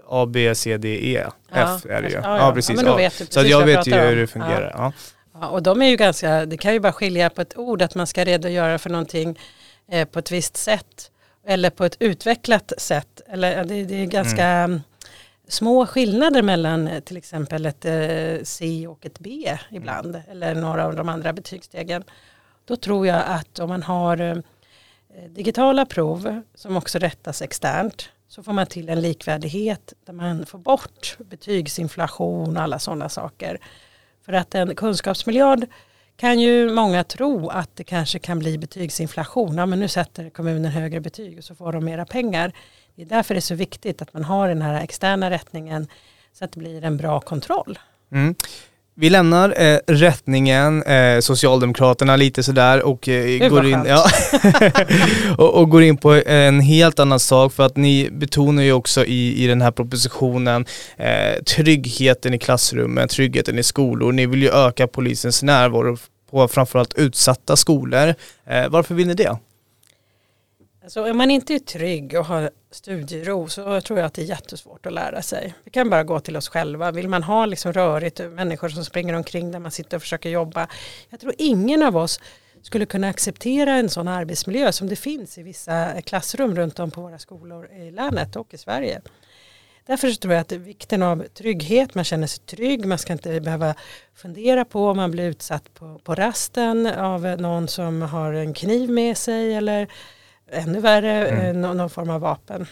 A, 0.09 0.25
B, 0.25 0.55
C, 0.55 0.77
D, 0.77 1.13
E, 1.15 1.23
F 1.51 1.85
är 1.89 2.01
det 2.01 2.09
ju. 2.09 2.15
Ja, 2.15 2.37
ja. 2.37 2.53
precis. 2.53 2.81
Ja, 2.81 3.09
så 3.29 3.41
jag 3.41 3.65
vet 3.65 3.87
ju 3.87 3.95
hur 3.95 4.15
det 4.15 4.27
fungerar. 4.27 4.93
Ja, 5.33 5.47
och 5.47 5.63
de 5.63 5.81
är 5.81 5.87
ju 5.87 5.95
ganska, 5.95 6.45
det 6.45 6.57
kan 6.57 6.73
ju 6.73 6.79
bara 6.79 6.93
skilja 6.93 7.29
på 7.29 7.41
ett 7.41 7.57
ord 7.57 7.81
att 7.81 7.95
man 7.95 8.07
ska 8.07 8.25
redogöra 8.25 8.79
för 8.79 8.89
någonting 8.89 9.39
eh, 9.91 10.07
på 10.07 10.19
ett 10.19 10.31
visst 10.31 10.57
sätt 10.57 11.09
eller 11.45 11.69
på 11.69 11.85
ett 11.85 11.97
utvecklat 11.99 12.73
sätt. 12.77 13.21
Eller, 13.27 13.63
det, 13.65 13.83
det 13.83 13.95
är 13.95 14.05
ganska 14.05 14.45
mm. 14.45 14.81
små 15.47 15.85
skillnader 15.85 16.41
mellan 16.41 16.87
eh, 16.87 16.99
till 16.99 17.17
exempel 17.17 17.65
ett 17.65 17.85
eh, 17.85 18.43
C 18.43 18.87
och 18.87 19.05
ett 19.05 19.19
B 19.19 19.57
ibland 19.71 20.15
mm. 20.15 20.21
eller 20.29 20.55
några 20.55 20.85
av 20.85 20.95
de 20.95 21.09
andra 21.09 21.33
betygsstegen. 21.33 22.03
Då 22.65 22.75
tror 22.75 23.07
jag 23.07 23.23
att 23.27 23.59
om 23.59 23.69
man 23.69 23.83
har 23.83 24.21
eh, 24.21 24.37
digitala 25.29 25.85
prov 25.85 26.41
som 26.55 26.77
också 26.77 26.99
rättas 26.99 27.41
externt 27.41 28.09
så 28.27 28.43
får 28.43 28.53
man 28.53 28.65
till 28.65 28.89
en 28.89 29.01
likvärdighet 29.01 29.93
där 30.05 30.13
man 30.13 30.45
får 30.45 30.59
bort 30.59 31.17
betygsinflation 31.19 32.57
och 32.57 32.63
alla 32.63 32.79
sådana 32.79 33.09
saker. 33.09 33.59
För 34.25 34.33
att 34.33 34.55
en 34.55 34.75
kunskapsmiljard 34.75 35.65
kan 36.15 36.39
ju 36.39 36.69
många 36.69 37.03
tro 37.03 37.49
att 37.49 37.75
det 37.75 37.83
kanske 37.83 38.19
kan 38.19 38.39
bli 38.39 38.57
betygsinflation. 38.57 39.57
Ja, 39.57 39.65
men 39.65 39.79
nu 39.79 39.87
sätter 39.87 40.29
kommunen 40.29 40.71
högre 40.71 40.99
betyg 40.99 41.37
och 41.37 41.43
så 41.43 41.55
får 41.55 41.71
de 41.73 41.85
mera 41.85 42.05
pengar. 42.05 42.51
Det 42.95 43.01
är 43.01 43.05
därför 43.05 43.33
det 43.33 43.39
är 43.39 43.41
så 43.41 43.55
viktigt 43.55 44.01
att 44.01 44.13
man 44.13 44.23
har 44.23 44.47
den 44.47 44.61
här 44.61 44.83
externa 44.83 45.29
rättningen 45.29 45.87
så 46.33 46.45
att 46.45 46.51
det 46.51 46.59
blir 46.59 46.83
en 46.83 46.97
bra 46.97 47.19
kontroll. 47.21 47.79
Mm. 48.11 48.35
Vi 48.95 49.09
lämnar 49.09 49.61
eh, 49.61 49.79
rättningen, 49.87 50.83
eh, 50.83 51.19
Socialdemokraterna 51.19 52.15
lite 52.15 52.43
sådär 52.43 52.81
och, 52.83 53.09
eh, 53.09 53.49
går 53.49 53.65
in, 53.65 53.85
ja, 53.87 54.05
och, 55.37 55.53
och, 55.53 55.69
går 55.69 55.83
in 55.83 55.97
på 55.97 56.21
en 56.25 56.59
helt 56.59 56.99
annan 56.99 57.19
sak 57.19 57.53
för 57.53 57.65
att 57.65 57.77
ni 57.77 58.09
betonar 58.11 58.63
ju 58.63 58.73
också 58.73 59.05
i, 59.05 59.43
i 59.43 59.47
den 59.47 59.61
här 59.61 59.71
propositionen 59.71 60.65
eh, 60.97 61.43
tryggheten 61.43 62.33
i 62.33 62.39
klassrummen, 62.39 63.07
tryggheten 63.07 63.59
i 63.59 63.63
skolor. 63.63 64.11
Ni 64.11 64.25
vill 64.25 64.43
ju 64.43 64.49
öka 64.49 64.87
polisens 64.87 65.43
närvaro 65.43 65.97
på 66.31 66.47
framförallt 66.47 66.93
utsatta 66.93 67.55
skolor. 67.55 68.13
Eh, 68.49 68.69
varför 68.69 68.95
vill 68.95 69.07
ni 69.07 69.13
det? 69.13 69.37
Alltså, 70.83 71.03
är 71.03 71.13
man 71.13 71.31
inte 71.31 71.53
är 71.53 71.59
trygg 71.59 72.15
och 72.19 72.25
har 72.25 72.49
studiero 72.71 73.47
så 73.47 73.81
tror 73.81 73.99
jag 73.99 74.05
att 74.05 74.13
det 74.13 74.21
är 74.21 74.25
jättesvårt 74.25 74.85
att 74.85 74.93
lära 74.93 75.21
sig. 75.21 75.53
Vi 75.63 75.71
kan 75.71 75.89
bara 75.89 76.03
gå 76.03 76.19
till 76.19 76.37
oss 76.37 76.49
själva. 76.49 76.91
Vill 76.91 77.07
man 77.07 77.23
ha 77.23 77.45
liksom 77.45 77.73
rörigt, 77.73 78.19
människor 78.19 78.69
som 78.69 78.85
springer 78.85 79.13
omkring 79.13 79.51
där 79.51 79.59
man 79.59 79.71
sitter 79.71 79.97
och 79.97 80.01
försöker 80.01 80.29
jobba. 80.29 80.67
Jag 81.09 81.19
tror 81.19 81.33
ingen 81.37 81.83
av 81.83 81.97
oss 81.97 82.19
skulle 82.61 82.85
kunna 82.85 83.09
acceptera 83.09 83.73
en 83.73 83.89
sån 83.89 84.07
arbetsmiljö 84.07 84.71
som 84.71 84.89
det 84.89 84.95
finns 84.95 85.37
i 85.37 85.43
vissa 85.43 86.01
klassrum 86.01 86.55
runt 86.55 86.79
om 86.79 86.91
på 86.91 87.01
våra 87.01 87.19
skolor 87.19 87.71
i 87.71 87.91
länet 87.91 88.35
och 88.35 88.53
i 88.53 88.57
Sverige. 88.57 89.01
Därför 89.85 90.09
så 90.09 90.15
tror 90.15 90.33
jag 90.33 90.41
att 90.41 90.51
vikten 90.51 91.03
av 91.03 91.23
trygghet, 91.33 91.95
man 91.95 92.03
känner 92.03 92.27
sig 92.27 92.43
trygg, 92.45 92.85
man 92.85 92.97
ska 92.97 93.13
inte 93.13 93.41
behöva 93.41 93.75
fundera 94.15 94.65
på 94.65 94.87
om 94.87 94.97
man 94.97 95.11
blir 95.11 95.29
utsatt 95.29 95.73
på, 95.73 95.99
på 96.03 96.15
rasten 96.15 96.87
av 96.87 97.21
någon 97.21 97.67
som 97.67 98.01
har 98.01 98.33
en 98.33 98.53
kniv 98.53 98.89
med 98.89 99.17
sig 99.17 99.53
eller 99.53 99.87
ännu 100.53 100.79
värre, 100.79 101.27
mm. 101.27 101.45
Eh, 101.45 101.53
någon, 101.61 101.77
någon, 101.77 101.89
form 101.89 102.09
av 102.09 102.21
vapen. 102.21 102.65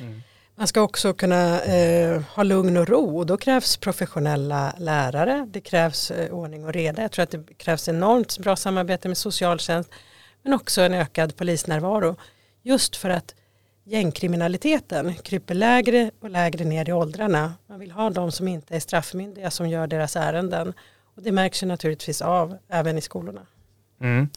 Mm. 0.00 0.22
Man 0.54 0.66
ska 0.66 0.80
också 0.80 1.14
kunna 1.14 1.60
eh, 1.60 2.22
ha 2.34 2.42
lugn 2.42 2.76
och 2.76 2.88
ro 2.88 3.18
och 3.18 3.26
då 3.26 3.36
krävs 3.36 3.76
professionella 3.76 4.74
lärare. 4.78 5.48
Det 5.50 5.60
krävs 5.60 6.10
eh, 6.10 6.30
ordning 6.30 6.64
och 6.64 6.72
reda. 6.72 7.02
Jag 7.02 7.12
tror 7.12 7.22
att 7.22 7.30
det 7.30 7.54
krävs 7.56 7.88
enormt 7.88 8.38
bra 8.38 8.56
samarbete 8.56 9.08
med 9.08 9.18
socialtjänst 9.18 9.90
men 10.42 10.54
också 10.54 10.82
en 10.82 10.94
ökad 10.94 11.36
polisnärvaro. 11.36 12.16
Just 12.62 12.96
för 12.96 13.10
att 13.10 13.34
gängkriminaliteten 13.84 15.14
kryper 15.14 15.54
lägre 15.54 16.10
och 16.20 16.30
lägre 16.30 16.64
ner 16.64 16.88
i 16.88 16.92
åldrarna. 16.92 17.54
Man 17.66 17.80
vill 17.80 17.90
ha 17.90 18.10
de 18.10 18.32
som 18.32 18.48
inte 18.48 18.76
är 18.76 18.80
straffmyndiga 18.80 19.50
som 19.50 19.68
gör 19.68 19.86
deras 19.86 20.16
ärenden. 20.16 20.72
Och 21.16 21.22
det 21.22 21.32
märks 21.32 21.62
ju 21.62 21.66
naturligtvis 21.66 22.22
av 22.22 22.58
även 22.68 22.98
i 22.98 23.00
skolorna. 23.00 23.46
Mm. 24.00 24.28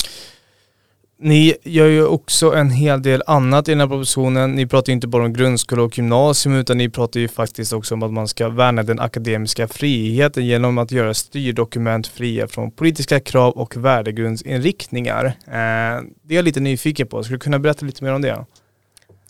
Ni 1.18 1.56
gör 1.64 1.88
ju 1.88 2.06
också 2.06 2.54
en 2.54 2.70
hel 2.70 3.02
del 3.02 3.24
annat 3.28 3.68
i 3.68 3.72
den 3.72 3.80
här 3.80 3.88
propositionen. 3.88 4.52
Ni 4.56 4.68
pratar 4.68 4.90
ju 4.90 4.94
inte 4.94 5.08
bara 5.08 5.26
om 5.26 5.34
grundskola 5.34 5.84
och 5.84 5.98
gymnasium 5.98 6.56
utan 6.56 6.78
ni 6.78 6.90
pratar 6.90 7.20
ju 7.20 7.28
faktiskt 7.28 7.74
också 7.74 7.94
om 7.94 8.04
att 8.04 8.14
man 8.14 8.28
ska 8.28 8.50
värna 8.50 8.84
den 8.84 9.00
akademiska 9.00 9.68
friheten 9.68 10.46
genom 10.46 10.78
att 10.78 10.92
göra 10.92 11.14
styrdokument 11.14 12.08
fria 12.08 12.48
från 12.48 12.72
politiska 12.72 13.20
krav 13.20 13.54
och 13.54 13.78
värdegrundsinriktningar. 13.78 15.26
Eh, 15.26 16.04
det 16.24 16.34
är 16.34 16.36
jag 16.36 16.46
lite 16.46 16.60
nyfiken 16.60 17.08
på. 17.08 17.24
Skulle 17.24 17.36
du 17.36 17.40
kunna 17.40 17.60
berätta 17.60 17.86
lite 17.86 18.04
mer 18.04 18.14
om 18.14 18.22
det? 18.22 18.46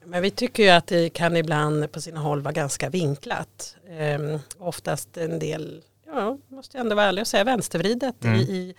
Men 0.06 0.22
vi 0.22 0.32
tycker 0.32 0.63
ju 0.63 0.70
att 0.70 0.88
det 0.88 1.10
kan 1.10 1.38
ibland 1.38 1.92
på 1.92 2.01
sina 2.01 2.20
håll 2.20 2.42
vara 2.42 2.54
ganska 2.54 2.89
vinklat. 2.89 3.75
Eh, 4.00 4.39
oftast 4.60 5.18
en 5.18 5.39
del, 5.39 5.82
ja, 6.08 6.38
måste 6.48 6.77
jag 6.77 6.84
ändå 6.84 6.96
vara 6.96 7.06
ärlig 7.06 7.22
och 7.22 7.27
säga, 7.27 7.44
vänstervridet 7.44 8.24
mm. 8.24 8.39
i, 8.39 8.42
i, 8.42 8.74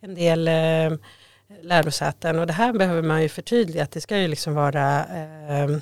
en 0.00 0.14
del 0.14 0.48
eh, 0.48 0.98
lärosäten 1.62 2.38
och 2.38 2.46
det 2.46 2.52
här 2.52 2.72
behöver 2.72 3.02
man 3.02 3.22
ju 3.22 3.28
förtydliga 3.28 3.82
att 3.82 3.90
det 3.90 4.00
ska 4.00 4.18
ju 4.18 4.28
liksom 4.28 4.54
vara 4.54 5.04
eh, 5.04 5.78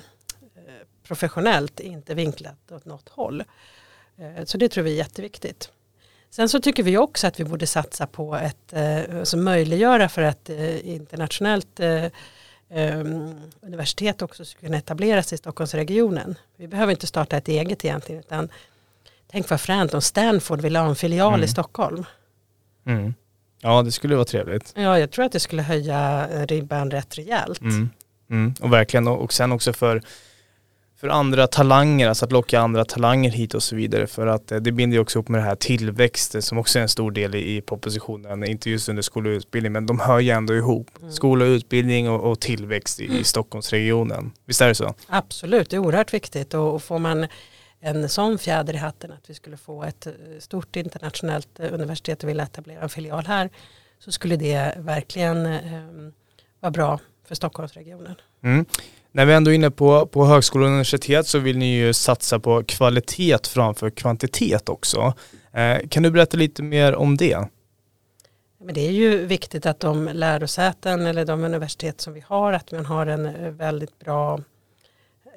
professionellt, 1.03 1.79
inte 1.79 2.13
vinklat 2.13 2.71
åt 2.71 2.85
något 2.85 3.09
håll. 3.09 3.43
Eh, 4.17 4.45
så 4.45 4.57
det 4.57 4.69
tror 4.69 4.83
vi 4.83 4.91
är 4.91 4.95
jätteviktigt. 4.97 5.71
Sen 6.29 6.49
så 6.49 6.59
tycker 6.59 6.83
vi 6.83 6.97
också 6.97 7.27
att 7.27 7.39
vi 7.39 7.43
borde 7.43 7.67
satsa 7.67 8.07
på 8.07 8.35
ett, 8.35 8.73
eh, 8.73 9.19
alltså 9.19 9.37
möjliggöra 9.37 10.09
för 10.09 10.21
ett 10.21 10.49
eh, 10.49 10.89
internationellt 10.89 11.79
eh, 11.79 12.05
ehm, 12.69 13.35
universitet 13.61 14.21
också 14.21 14.45
ska 14.45 14.59
kunna 14.59 14.77
etableras 14.77 15.33
i 15.33 15.37
Stockholmsregionen. 15.37 16.35
Vi 16.57 16.67
behöver 16.67 16.91
inte 16.91 17.07
starta 17.07 17.37
ett 17.37 17.47
eget 17.47 17.85
egentligen 17.85 18.19
utan 18.19 18.49
tänk 19.27 19.49
vad 19.49 19.61
fränt 19.61 19.93
om 19.93 20.01
Stanford 20.01 20.61
vill 20.61 20.75
ha 20.75 20.89
en 20.89 20.95
filial 20.95 21.33
mm. 21.33 21.43
i 21.43 21.47
Stockholm. 21.47 22.05
Mm. 22.85 23.13
Ja, 23.61 23.81
det 23.81 23.91
skulle 23.91 24.15
vara 24.15 24.25
trevligt. 24.25 24.73
Ja, 24.75 24.99
jag 24.99 25.11
tror 25.11 25.25
att 25.25 25.31
det 25.31 25.39
skulle 25.39 25.61
höja 25.61 26.27
ribban 26.45 26.91
rätt 26.91 27.17
rejält. 27.17 27.61
Mm. 27.61 27.89
Mm. 28.29 28.53
Och 28.61 28.73
verkligen, 28.73 29.07
och 29.07 29.33
sen 29.33 29.51
också 29.51 29.73
för, 29.73 30.01
för 30.99 31.07
andra 31.07 31.47
talanger, 31.47 32.09
alltså 32.09 32.25
att 32.25 32.31
locka 32.31 32.59
andra 32.59 32.85
talanger 32.85 33.29
hit 33.29 33.53
och 33.53 33.63
så 33.63 33.75
vidare. 33.75 34.07
För 34.07 34.27
att 34.27 34.51
eh, 34.51 34.59
det 34.59 34.71
binder 34.71 34.95
ju 34.95 35.01
också 35.01 35.19
upp 35.19 35.27
med 35.27 35.41
det 35.41 35.45
här 35.45 35.55
tillväxten 35.55 36.41
som 36.41 36.57
också 36.57 36.79
är 36.79 36.83
en 36.83 36.89
stor 36.89 37.11
del 37.11 37.35
i, 37.35 37.57
i 37.57 37.61
propositionen. 37.61 38.43
Inte 38.43 38.69
just 38.69 38.89
under 38.89 39.01
skola 39.01 39.29
och 39.29 39.33
utbildning, 39.33 39.71
men 39.71 39.85
de 39.85 39.99
hör 39.99 40.19
ju 40.19 40.29
ändå 40.29 40.55
ihop. 40.55 40.89
Mm. 40.99 41.11
Skola 41.11 41.45
och 41.45 41.49
utbildning 41.49 42.09
och, 42.09 42.31
och 42.31 42.39
tillväxt 42.39 42.99
i, 42.99 43.19
i 43.19 43.23
Stockholmsregionen. 43.23 44.31
Visst 44.45 44.61
är 44.61 44.67
det 44.67 44.75
så? 44.75 44.93
Absolut, 45.07 45.69
det 45.69 45.75
är 45.75 45.79
oerhört 45.79 46.13
viktigt 46.13 46.53
och, 46.53 46.75
och 46.75 46.83
får 46.83 46.99
man 46.99 47.27
en 47.81 48.09
sån 48.09 48.37
fjäder 48.37 48.73
i 48.73 48.77
hatten 48.77 49.11
att 49.11 49.29
vi 49.29 49.33
skulle 49.33 49.57
få 49.57 49.83
ett 49.83 50.07
eh, 50.07 50.13
stort 50.39 50.75
internationellt 50.75 51.59
eh, 51.59 51.73
universitet 51.73 52.23
och 52.23 52.29
vilja 52.29 52.43
etablera 52.43 52.81
en 52.81 52.89
filial 52.89 53.25
här 53.25 53.49
så 53.99 54.11
skulle 54.11 54.35
det 54.35 54.73
verkligen 54.77 55.45
eh, 55.45 55.81
vara 56.59 56.71
bra 56.71 56.99
för 57.27 57.35
Stockholmsregionen. 57.35 58.15
Mm. 58.43 58.65
När 59.11 59.25
vi 59.25 59.33
ändå 59.33 59.51
är 59.51 59.55
inne 59.55 59.71
på, 59.71 60.05
på 60.05 60.25
högskola 60.25 60.65
och 60.65 60.69
universitet 60.69 61.27
så 61.27 61.39
vill 61.39 61.57
ni 61.57 61.75
ju 61.75 61.93
satsa 61.93 62.39
på 62.39 62.63
kvalitet 62.63 63.47
framför 63.47 63.89
kvantitet 63.89 64.69
också. 64.69 65.13
Eh, 65.51 65.87
kan 65.89 66.03
du 66.03 66.11
berätta 66.11 66.37
lite 66.37 66.63
mer 66.63 66.95
om 66.95 67.17
det? 67.17 67.47
Men 68.61 68.73
det 68.73 68.87
är 68.87 68.91
ju 68.91 69.25
viktigt 69.25 69.65
att 69.65 69.79
de 69.79 70.09
lärosäten 70.13 71.05
eller 71.05 71.25
de 71.25 71.43
universitet 71.43 72.01
som 72.01 72.13
vi 72.13 72.23
har 72.27 72.53
att 72.53 72.71
man 72.71 72.85
har 72.85 73.05
en 73.05 73.57
väldigt 73.57 73.99
bra 73.99 74.39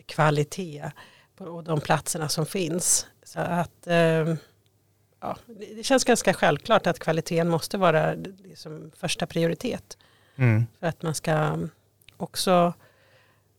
kvalitet 0.07 0.91
och 1.39 1.65
de 1.65 1.81
platserna 1.81 2.29
som 2.29 2.47
finns. 2.47 3.07
Så 3.23 3.41
att 3.41 3.87
eh, 3.87 4.35
ja, 5.21 5.37
det 5.77 5.83
känns 5.83 6.05
ganska 6.05 6.35
självklart 6.35 6.87
att 6.87 6.99
kvaliteten 6.99 7.49
måste 7.49 7.79
vara 7.79 8.15
liksom 8.45 8.91
första 8.97 9.27
prioritet. 9.27 9.99
Mm. 10.37 10.67
För 10.81 10.87
att 10.87 11.03
man 11.03 11.15
ska 11.15 11.59
också 12.17 12.75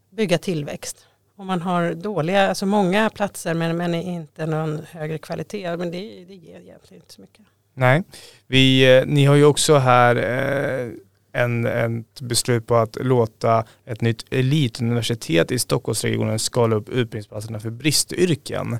bygga 0.10 0.38
tillväxt. 0.38 1.08
Om 1.36 1.48
man 1.48 1.62
har 1.62 1.94
dåliga, 1.94 2.50
alltså 2.50 2.66
många 2.66 3.10
platser 3.10 3.54
men, 3.54 3.78
men 3.78 3.94
inte 3.94 4.46
någon 4.46 4.82
högre 4.92 5.18
kvalitet, 5.18 5.78
men 5.78 5.92
det, 5.92 6.26
det 6.26 6.36
ger 6.36 6.60
egentligen 6.60 7.04
inte 7.04 7.14
så 7.14 7.22
mycket. 7.22 7.46
Nej, 7.74 8.04
vi, 8.48 8.98
eh, 8.98 9.06
ni 9.06 9.26
har 9.26 9.36
ju 9.36 9.46
också 9.46 9.76
här 9.78 10.16
eh, 10.16 10.92
en, 11.34 11.66
ett 11.66 12.22
beslut 12.22 12.68
på 12.68 12.76
att 12.76 12.98
låta 13.02 13.66
ett 13.86 14.02
nytt 14.02 14.26
elituniversitet 14.34 15.52
i 15.52 15.60
Stockholmsregionen 15.60 16.40
skala 16.40 16.76
upp 16.76 16.90
utbildningsplatserna 16.90 17.60
för 17.60 17.70
bristyrken. 17.70 18.78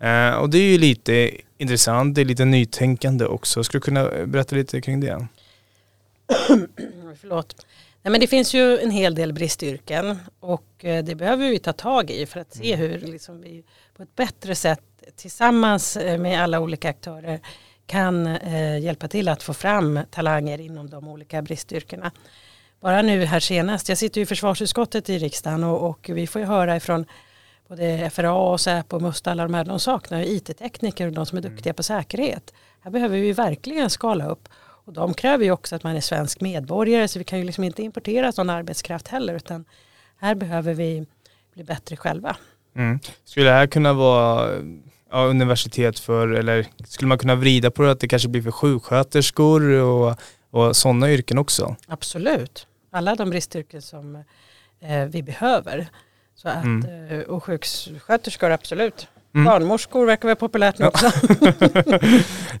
Eh, 0.00 0.30
och 0.30 0.50
det 0.50 0.58
är 0.58 0.70
ju 0.72 0.78
lite 0.78 1.30
intressant, 1.58 2.14
det 2.14 2.20
är 2.20 2.24
lite 2.24 2.44
nytänkande 2.44 3.24
också. 3.24 3.64
Skulle 3.64 3.78
du 3.78 3.84
kunna 3.84 4.26
berätta 4.26 4.56
lite 4.56 4.80
kring 4.80 5.00
det? 5.00 5.26
Förlåt. 7.20 7.66
Nej, 8.02 8.10
men 8.12 8.20
det 8.20 8.26
finns 8.26 8.54
ju 8.54 8.78
en 8.78 8.90
hel 8.90 9.14
del 9.14 9.32
bristyrken 9.32 10.18
och 10.40 10.84
eh, 10.84 11.04
det 11.04 11.14
behöver 11.14 11.50
vi 11.50 11.58
ta 11.58 11.72
tag 11.72 12.10
i 12.10 12.26
för 12.26 12.40
att 12.40 12.54
se 12.54 12.72
mm. 12.72 12.90
hur 12.90 12.98
liksom 12.98 13.40
vi 13.40 13.64
på 13.96 14.02
ett 14.02 14.16
bättre 14.16 14.54
sätt 14.54 14.80
tillsammans 15.16 15.96
eh, 15.96 16.18
med 16.18 16.42
alla 16.42 16.60
olika 16.60 16.90
aktörer 16.90 17.40
kan 17.86 18.26
eh, 18.26 18.78
hjälpa 18.78 19.08
till 19.08 19.28
att 19.28 19.42
få 19.42 19.54
fram 19.54 20.00
talanger 20.10 20.60
inom 20.60 20.90
de 20.90 21.08
olika 21.08 21.42
bristyrkena. 21.42 22.10
Bara 22.80 23.02
nu 23.02 23.24
här 23.24 23.40
senast, 23.40 23.88
jag 23.88 23.98
sitter 23.98 24.20
ju 24.20 24.22
i 24.22 24.26
försvarsutskottet 24.26 25.10
i 25.10 25.18
riksdagen 25.18 25.64
och, 25.64 25.90
och 25.90 26.10
vi 26.12 26.26
får 26.26 26.40
ju 26.40 26.46
höra 26.46 26.76
ifrån 26.76 27.06
både 27.68 28.10
FRA 28.10 28.32
och 28.32 28.60
Säpo 28.60 28.96
och 28.96 29.02
Must, 29.02 29.26
alla 29.26 29.42
de 29.42 29.54
här, 29.54 29.64
de 29.64 29.80
saknar 29.80 30.22
IT-tekniker 30.22 31.06
och 31.06 31.12
de 31.12 31.26
som 31.26 31.38
är 31.38 31.42
duktiga 31.42 31.74
på 31.74 31.82
säkerhet. 31.82 32.54
Här 32.80 32.90
behöver 32.90 33.18
vi 33.18 33.32
verkligen 33.32 33.90
skala 33.90 34.26
upp. 34.26 34.48
Och 34.58 34.92
de 34.92 35.14
kräver 35.14 35.44
ju 35.44 35.50
också 35.50 35.76
att 35.76 35.82
man 35.82 35.96
är 35.96 36.00
svensk 36.00 36.40
medborgare 36.40 37.08
så 37.08 37.18
vi 37.18 37.24
kan 37.24 37.38
ju 37.38 37.44
liksom 37.44 37.64
inte 37.64 37.82
importera 37.82 38.32
sån 38.32 38.50
arbetskraft 38.50 39.08
heller 39.08 39.34
utan 39.34 39.64
här 40.16 40.34
behöver 40.34 40.74
vi 40.74 41.06
bli 41.54 41.64
bättre 41.64 41.96
själva. 41.96 42.36
Mm. 42.76 42.98
Skulle 43.24 43.46
det 43.46 43.52
här 43.52 43.66
kunna 43.66 43.92
vara 43.92 44.50
ja, 45.16 45.26
universitet 45.26 45.98
för, 45.98 46.28
eller 46.28 46.66
skulle 46.84 47.08
man 47.08 47.18
kunna 47.18 47.34
vrida 47.34 47.70
på 47.70 47.82
det 47.82 47.90
att 47.90 48.00
det 48.00 48.08
kanske 48.08 48.28
blir 48.28 48.42
för 48.42 48.50
sjuksköterskor 48.50 49.70
och, 49.70 50.18
och 50.50 50.76
sådana 50.76 51.10
yrken 51.10 51.38
också? 51.38 51.76
Absolut, 51.86 52.66
alla 52.90 53.14
de 53.14 53.30
bristyrken 53.30 53.82
som 53.82 54.16
eh, 54.80 55.04
vi 55.08 55.22
behöver. 55.22 55.86
Så 56.34 56.48
att, 56.48 56.64
mm. 56.64 57.10
Eh, 57.10 57.20
och 57.20 57.44
sjuksköterskor 57.44 58.50
absolut. 58.50 59.08
Mm. 59.34 59.44
Barnmorskor 59.44 60.06
verkar 60.06 60.28
vara 60.28 60.36
populärt 60.36 60.78
nu 60.78 60.84
ja. 60.84 60.88
också. 60.88 61.10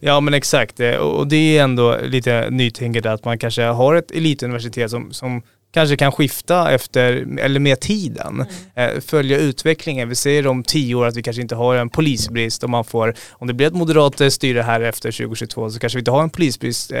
ja 0.00 0.20
men 0.20 0.34
exakt 0.34 0.80
och 1.00 1.26
det 1.26 1.58
är 1.58 1.64
ändå 1.64 1.98
lite 2.02 2.50
nytänket 2.50 3.06
att 3.06 3.24
man 3.24 3.38
kanske 3.38 3.62
har 3.62 3.94
ett 3.94 4.10
elituniversitet 4.10 4.90
som, 4.90 5.12
som 5.12 5.42
kanske 5.70 5.96
kan 5.96 6.12
skifta 6.12 6.70
efter, 6.70 7.38
eller 7.38 7.60
med 7.60 7.80
tiden, 7.80 8.46
mm. 8.74 8.96
eh, 8.96 9.00
följa 9.00 9.38
utvecklingen. 9.38 10.08
Vi 10.08 10.14
säger 10.14 10.46
om 10.46 10.62
tio 10.62 10.94
år 10.94 11.06
att 11.06 11.16
vi 11.16 11.22
kanske 11.22 11.42
inte 11.42 11.54
har 11.54 11.74
en 11.76 11.88
polisbrist 11.88 12.64
om 12.64 12.70
man 12.70 12.84
får, 12.84 13.14
om 13.30 13.46
det 13.46 13.54
blir 13.54 13.66
ett 13.66 13.74
moderat 13.74 14.32
styre 14.32 14.62
här 14.62 14.80
efter 14.80 15.12
2022 15.12 15.70
så 15.70 15.78
kanske 15.78 15.96
vi 15.96 16.00
inte 16.00 16.10
har 16.10 16.22
en 16.22 16.30
polisbrist 16.30 16.92
eh, 16.92 17.00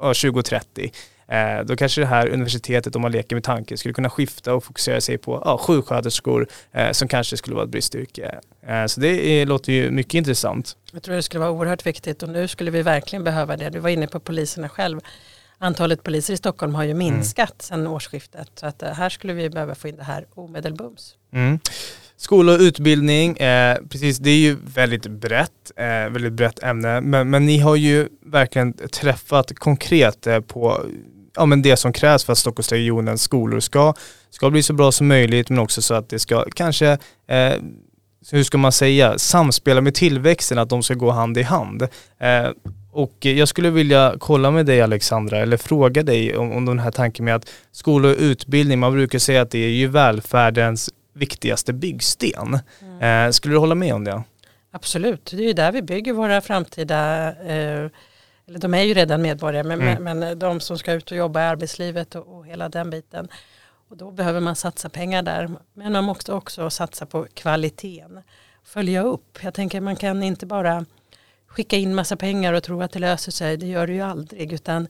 2030. 0.00 0.90
Eh, 1.32 1.64
då 1.64 1.76
kanske 1.76 2.00
det 2.00 2.06
här 2.06 2.28
universitetet, 2.28 2.96
om 2.96 3.02
man 3.02 3.12
leker 3.12 3.36
med 3.36 3.44
tanken, 3.44 3.78
skulle 3.78 3.94
kunna 3.94 4.10
skifta 4.10 4.54
och 4.54 4.64
fokusera 4.64 5.00
sig 5.00 5.18
på 5.18 5.42
ja, 5.44 5.58
sjuksköterskor 5.58 6.48
eh, 6.72 6.90
som 6.90 7.08
kanske 7.08 7.36
skulle 7.36 7.54
vara 7.54 7.64
ett 7.64 7.70
bristyrke. 7.70 8.40
Eh, 8.66 8.86
så 8.86 9.00
det 9.00 9.08
är, 9.08 9.46
låter 9.46 9.72
ju 9.72 9.90
mycket 9.90 10.14
intressant. 10.14 10.76
Jag 10.92 11.02
tror 11.02 11.14
det 11.14 11.22
skulle 11.22 11.40
vara 11.40 11.50
oerhört 11.50 11.86
viktigt 11.86 12.22
och 12.22 12.28
nu 12.28 12.48
skulle 12.48 12.70
vi 12.70 12.82
verkligen 12.82 13.24
behöva 13.24 13.56
det. 13.56 13.70
Du 13.70 13.78
var 13.78 13.90
inne 13.90 14.06
på 14.06 14.20
poliserna 14.20 14.68
själv. 14.68 15.00
Antalet 15.62 16.02
poliser 16.02 16.34
i 16.34 16.36
Stockholm 16.36 16.74
har 16.74 16.82
ju 16.82 16.90
mm. 16.90 16.98
minskat 16.98 17.48
mm. 17.48 17.56
sedan 17.58 17.86
årsskiftet 17.86 18.48
så 18.54 18.66
att 18.66 18.82
här 18.82 19.08
skulle 19.08 19.32
vi 19.32 19.50
behöva 19.50 19.74
få 19.74 19.88
in 19.88 19.96
det 19.96 20.02
här 20.02 20.26
omedelbums. 20.34 21.14
Mm. 21.32 21.58
Skola 22.16 22.52
och 22.52 22.58
utbildning, 22.60 23.36
eh, 23.36 23.78
precis 23.90 24.18
det 24.18 24.30
är 24.30 24.38
ju 24.38 24.56
väldigt 24.74 25.06
brett, 25.06 25.72
eh, 25.76 25.84
väldigt 25.86 26.32
brett 26.32 26.62
ämne, 26.62 27.00
men, 27.00 27.30
men 27.30 27.46
ni 27.46 27.58
har 27.58 27.76
ju 27.76 28.08
verkligen 28.26 28.72
träffat 28.72 29.58
konkret 29.58 30.26
eh, 30.26 30.40
på 30.40 30.86
ja, 31.36 31.46
men 31.46 31.62
det 31.62 31.76
som 31.76 31.92
krävs 31.92 32.24
för 32.24 32.32
att 32.32 32.38
Stockholmsregionens 32.38 33.22
skolor 33.22 33.60
ska, 33.60 33.94
ska 34.30 34.50
bli 34.50 34.62
så 34.62 34.72
bra 34.72 34.92
som 34.92 35.08
möjligt 35.08 35.48
men 35.48 35.58
också 35.58 35.82
så 35.82 35.94
att 35.94 36.08
det 36.08 36.18
ska 36.18 36.44
kanske, 36.54 36.98
eh, 37.28 37.54
hur 38.30 38.44
ska 38.44 38.58
man 38.58 38.72
säga, 38.72 39.18
samspela 39.18 39.80
med 39.80 39.94
tillväxten, 39.94 40.58
att 40.58 40.68
de 40.68 40.82
ska 40.82 40.94
gå 40.94 41.10
hand 41.10 41.38
i 41.38 41.42
hand. 41.42 41.82
Eh, 42.20 42.50
och 42.92 43.26
jag 43.26 43.48
skulle 43.48 43.70
vilja 43.70 44.14
kolla 44.18 44.50
med 44.50 44.66
dig 44.66 44.82
Alexandra, 44.82 45.38
eller 45.38 45.56
fråga 45.56 46.02
dig 46.02 46.36
om, 46.36 46.52
om 46.52 46.66
den 46.66 46.78
här 46.78 46.90
tanken 46.90 47.24
med 47.24 47.34
att 47.34 47.50
skola 47.72 48.08
och 48.08 48.16
utbildning, 48.18 48.78
man 48.78 48.92
brukar 48.92 49.18
säga 49.18 49.42
att 49.42 49.50
det 49.50 49.58
är 49.58 49.70
ju 49.70 49.86
välfärdens 49.86 50.90
viktigaste 51.12 51.72
byggsten. 51.72 52.58
Mm. 52.80 53.26
Eh, 53.26 53.30
skulle 53.30 53.54
du 53.54 53.58
hålla 53.58 53.74
med 53.74 53.94
om 53.94 54.04
det? 54.04 54.22
Absolut, 54.70 55.30
det 55.30 55.42
är 55.42 55.46
ju 55.46 55.52
där 55.52 55.72
vi 55.72 55.82
bygger 55.82 56.12
våra 56.12 56.40
framtida 56.40 57.28
eh, 57.28 57.90
eller 58.46 58.58
de 58.58 58.74
är 58.74 58.82
ju 58.82 58.94
redan 58.94 59.22
medborgare, 59.22 59.64
men, 59.64 59.80
mm. 59.80 60.18
men 60.18 60.38
de 60.38 60.60
som 60.60 60.78
ska 60.78 60.92
ut 60.92 61.10
och 61.10 61.16
jobba 61.16 61.40
i 61.40 61.44
arbetslivet 61.44 62.14
och, 62.14 62.36
och, 62.38 62.46
hela 62.46 62.68
den 62.68 62.90
biten. 62.90 63.28
Och 63.88 63.96
då 63.96 64.10
behöver 64.10 64.40
man 64.40 64.56
satsa 64.56 64.88
pengar 64.88 65.22
där. 65.22 65.50
Men 65.74 65.92
man 65.92 66.04
måste 66.04 66.32
också 66.32 66.70
satsa 66.70 67.06
på 67.06 67.26
kvaliteten. 67.34 68.20
Följa 68.64 69.02
upp. 69.02 69.38
Jag 69.42 69.54
tänker 69.54 69.80
man 69.80 69.96
kan 69.96 70.22
inte 70.22 70.46
bara 70.46 70.84
skicka 71.52 71.76
in 71.76 71.94
massa 71.94 72.16
pengar 72.16 72.52
och 72.52 72.62
tro 72.62 72.82
att 72.82 72.92
det 72.92 72.98
löser 72.98 73.32
sig. 73.32 73.56
Det 73.56 73.66
gör 73.66 73.86
det 73.86 73.92
ju 73.92 74.00
aldrig. 74.00 74.52
Utan 74.52 74.88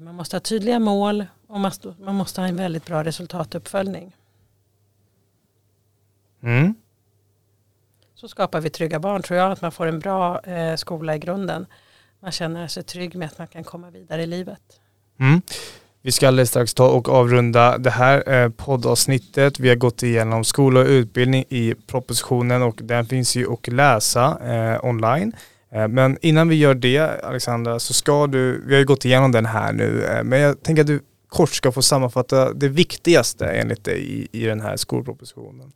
man 0.00 0.14
måste 0.14 0.36
ha 0.36 0.40
tydliga 0.40 0.78
mål 0.78 1.26
och 1.46 1.60
man 1.98 2.14
måste 2.14 2.40
ha 2.40 2.48
en 2.48 2.56
väldigt 2.56 2.86
bra 2.86 3.04
resultatuppföljning. 3.04 4.16
Mm. 6.42 6.74
Så 8.14 8.28
skapar 8.28 8.60
vi 8.60 8.70
trygga 8.70 8.98
barn 8.98 9.22
tror 9.22 9.38
jag. 9.38 9.52
Att 9.52 9.60
man 9.60 9.72
får 9.72 9.86
en 9.86 9.98
bra 9.98 10.40
eh, 10.40 10.76
skola 10.76 11.16
i 11.16 11.18
grunden 11.18 11.66
man 12.22 12.32
känner 12.32 12.68
sig 12.68 12.82
trygg 12.82 13.16
med 13.16 13.26
att 13.26 13.38
man 13.38 13.46
kan 13.46 13.64
komma 13.64 13.90
vidare 13.90 14.22
i 14.22 14.26
livet. 14.26 14.60
Mm. 15.20 15.42
Vi 16.02 16.12
ska 16.12 16.28
alldeles 16.28 16.48
strax 16.48 16.74
ta 16.74 16.88
och 16.88 17.08
avrunda 17.08 17.78
det 17.78 17.90
här 17.90 18.32
eh, 18.32 18.48
poddavsnittet. 18.48 19.60
Vi 19.60 19.68
har 19.68 19.76
gått 19.76 20.02
igenom 20.02 20.44
skola 20.44 20.80
och 20.80 20.86
utbildning 20.86 21.44
i 21.48 21.74
propositionen 21.86 22.62
och 22.62 22.78
den 22.82 23.06
finns 23.06 23.36
ju 23.36 23.52
att 23.52 23.68
läsa 23.68 24.38
eh, 24.44 24.84
online. 24.84 25.32
Eh, 25.74 25.88
men 25.88 26.18
innan 26.22 26.48
vi 26.48 26.56
gör 26.56 26.74
det, 26.74 27.24
Alexandra, 27.24 27.78
så 27.78 27.94
ska 27.94 28.26
du, 28.26 28.64
vi 28.66 28.74
har 28.74 28.80
ju 28.80 28.86
gått 28.86 29.04
igenom 29.04 29.32
den 29.32 29.46
här 29.46 29.72
nu, 29.72 30.04
eh, 30.04 30.24
men 30.24 30.40
jag 30.40 30.62
tänker 30.62 30.80
att 30.82 30.86
du 30.86 31.00
kort 31.28 31.54
ska 31.54 31.72
få 31.72 31.82
sammanfatta 31.82 32.52
det 32.52 32.68
viktigaste 32.68 33.46
enligt 33.46 33.84
dig 33.84 34.00
i, 34.12 34.28
i 34.32 34.44
den 34.46 34.60
här 34.60 34.76
skolpropositionen. 34.76 35.72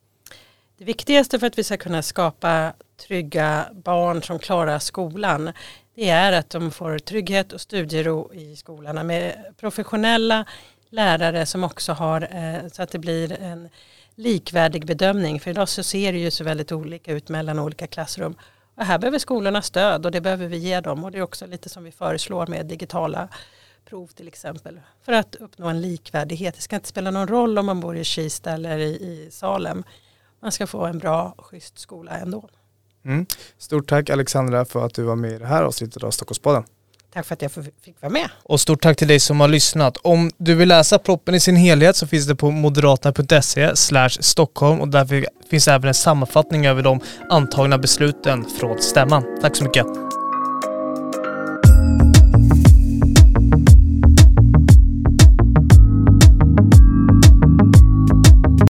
Det 0.79 0.85
viktigaste 0.85 1.39
för 1.39 1.47
att 1.47 1.59
vi 1.59 1.65
ska 1.65 1.77
kunna 1.77 2.03
skapa 2.03 2.73
trygga 3.07 3.67
barn 3.85 4.23
som 4.23 4.39
klarar 4.39 4.79
skolan 4.79 5.53
det 5.97 6.09
är 6.09 6.33
att 6.33 6.51
de 6.51 6.71
får 6.71 6.99
trygghet 6.99 7.53
och 7.53 7.61
studiero 7.61 8.35
i 8.35 8.57
skolorna 8.57 9.03
med 9.05 9.55
professionella 9.61 10.45
lärare 10.91 11.47
som 11.47 11.65
också 11.65 11.93
har 11.93 12.21
eh, 12.21 12.69
så 12.73 12.83
att 12.83 12.91
det 12.91 12.99
blir 12.99 13.33
en 13.33 13.69
likvärdig 14.15 14.87
bedömning. 14.87 15.41
För 15.41 15.51
idag 15.51 15.69
så 15.69 15.83
ser 15.83 16.13
det 16.13 16.19
ju 16.19 16.31
så 16.31 16.45
väldigt 16.45 16.73
olika 16.73 17.13
ut 17.13 17.29
mellan 17.29 17.59
olika 17.59 17.87
klassrum. 17.87 18.35
Och 18.77 18.85
här 18.85 18.99
behöver 18.99 19.19
skolorna 19.19 19.63
stöd 19.63 20.07
och 20.07 20.13
det 20.13 20.21
behöver 20.21 20.47
vi 20.47 20.57
ge 20.57 20.81
dem 20.81 21.05
och 21.05 21.11
det 21.11 21.19
är 21.19 21.23
också 21.23 21.47
lite 21.47 21.69
som 21.69 21.85
vi 21.85 21.93
föreslår 21.93 22.47
med 22.47 22.67
digitala 22.67 23.29
prov 23.85 24.07
till 24.07 24.29
exempel. 24.29 24.81
För 25.03 25.13
att 25.13 25.35
uppnå 25.35 25.67
en 25.67 25.81
likvärdighet. 25.81 26.55
Det 26.55 26.61
ska 26.61 26.77
inte 26.77 26.89
spela 26.89 27.11
någon 27.11 27.29
roll 27.29 27.59
om 27.59 27.67
man 27.67 27.81
bor 27.81 27.97
i 27.97 28.05
Kista 28.05 28.51
eller 28.51 28.79
i, 28.79 28.91
i 28.91 29.29
Salem. 29.31 29.85
Man 30.41 30.53
ska 30.53 30.67
få 30.67 30.85
en 30.85 30.99
bra, 30.99 31.35
schysst 31.39 31.79
skola 31.79 32.11
ändå. 32.11 32.49
Mm. 33.05 33.27
Stort 33.59 33.89
tack 33.89 34.11
Alexandra 34.11 34.65
för 34.65 34.87
att 34.87 34.95
du 34.95 35.03
var 35.03 35.17
med 35.17 35.33
i 35.33 35.39
det 35.39 35.47
här 35.47 35.63
avsnittet 35.63 36.03
av 36.03 36.11
Stockholmspodden. 36.11 36.65
Tack 37.17 37.27
för 37.27 37.35
att 37.35 37.43
jag 37.43 37.53
fick 37.53 38.03
vara 38.03 38.13
med. 38.13 38.29
Och 38.43 38.61
stort 38.61 38.83
tack 38.83 38.97
till 38.97 39.09
dig 39.09 39.21
som 39.21 39.41
har 39.41 39.49
lyssnat. 39.49 39.97
Om 39.97 40.31
du 40.39 40.55
vill 40.55 40.69
läsa 40.69 40.99
proppen 40.99 41.35
i 41.35 41.41
sin 41.41 41.57
helhet 41.57 41.97
så 41.97 42.07
finns 42.07 42.27
det 42.27 42.37
på 42.37 42.51
moderaterna.se 42.51 43.77
Stockholm 44.23 44.81
och 44.81 44.89
där 44.89 45.27
finns 45.51 45.69
även 45.69 45.89
en 45.89 45.95
sammanfattning 45.95 46.67
över 46.67 46.83
de 46.83 47.01
antagna 47.31 47.79
besluten 47.79 48.45
från 48.61 48.79
stämman. 48.79 49.25
Tack 49.43 49.57
så 49.57 49.65
mycket. 49.65 49.87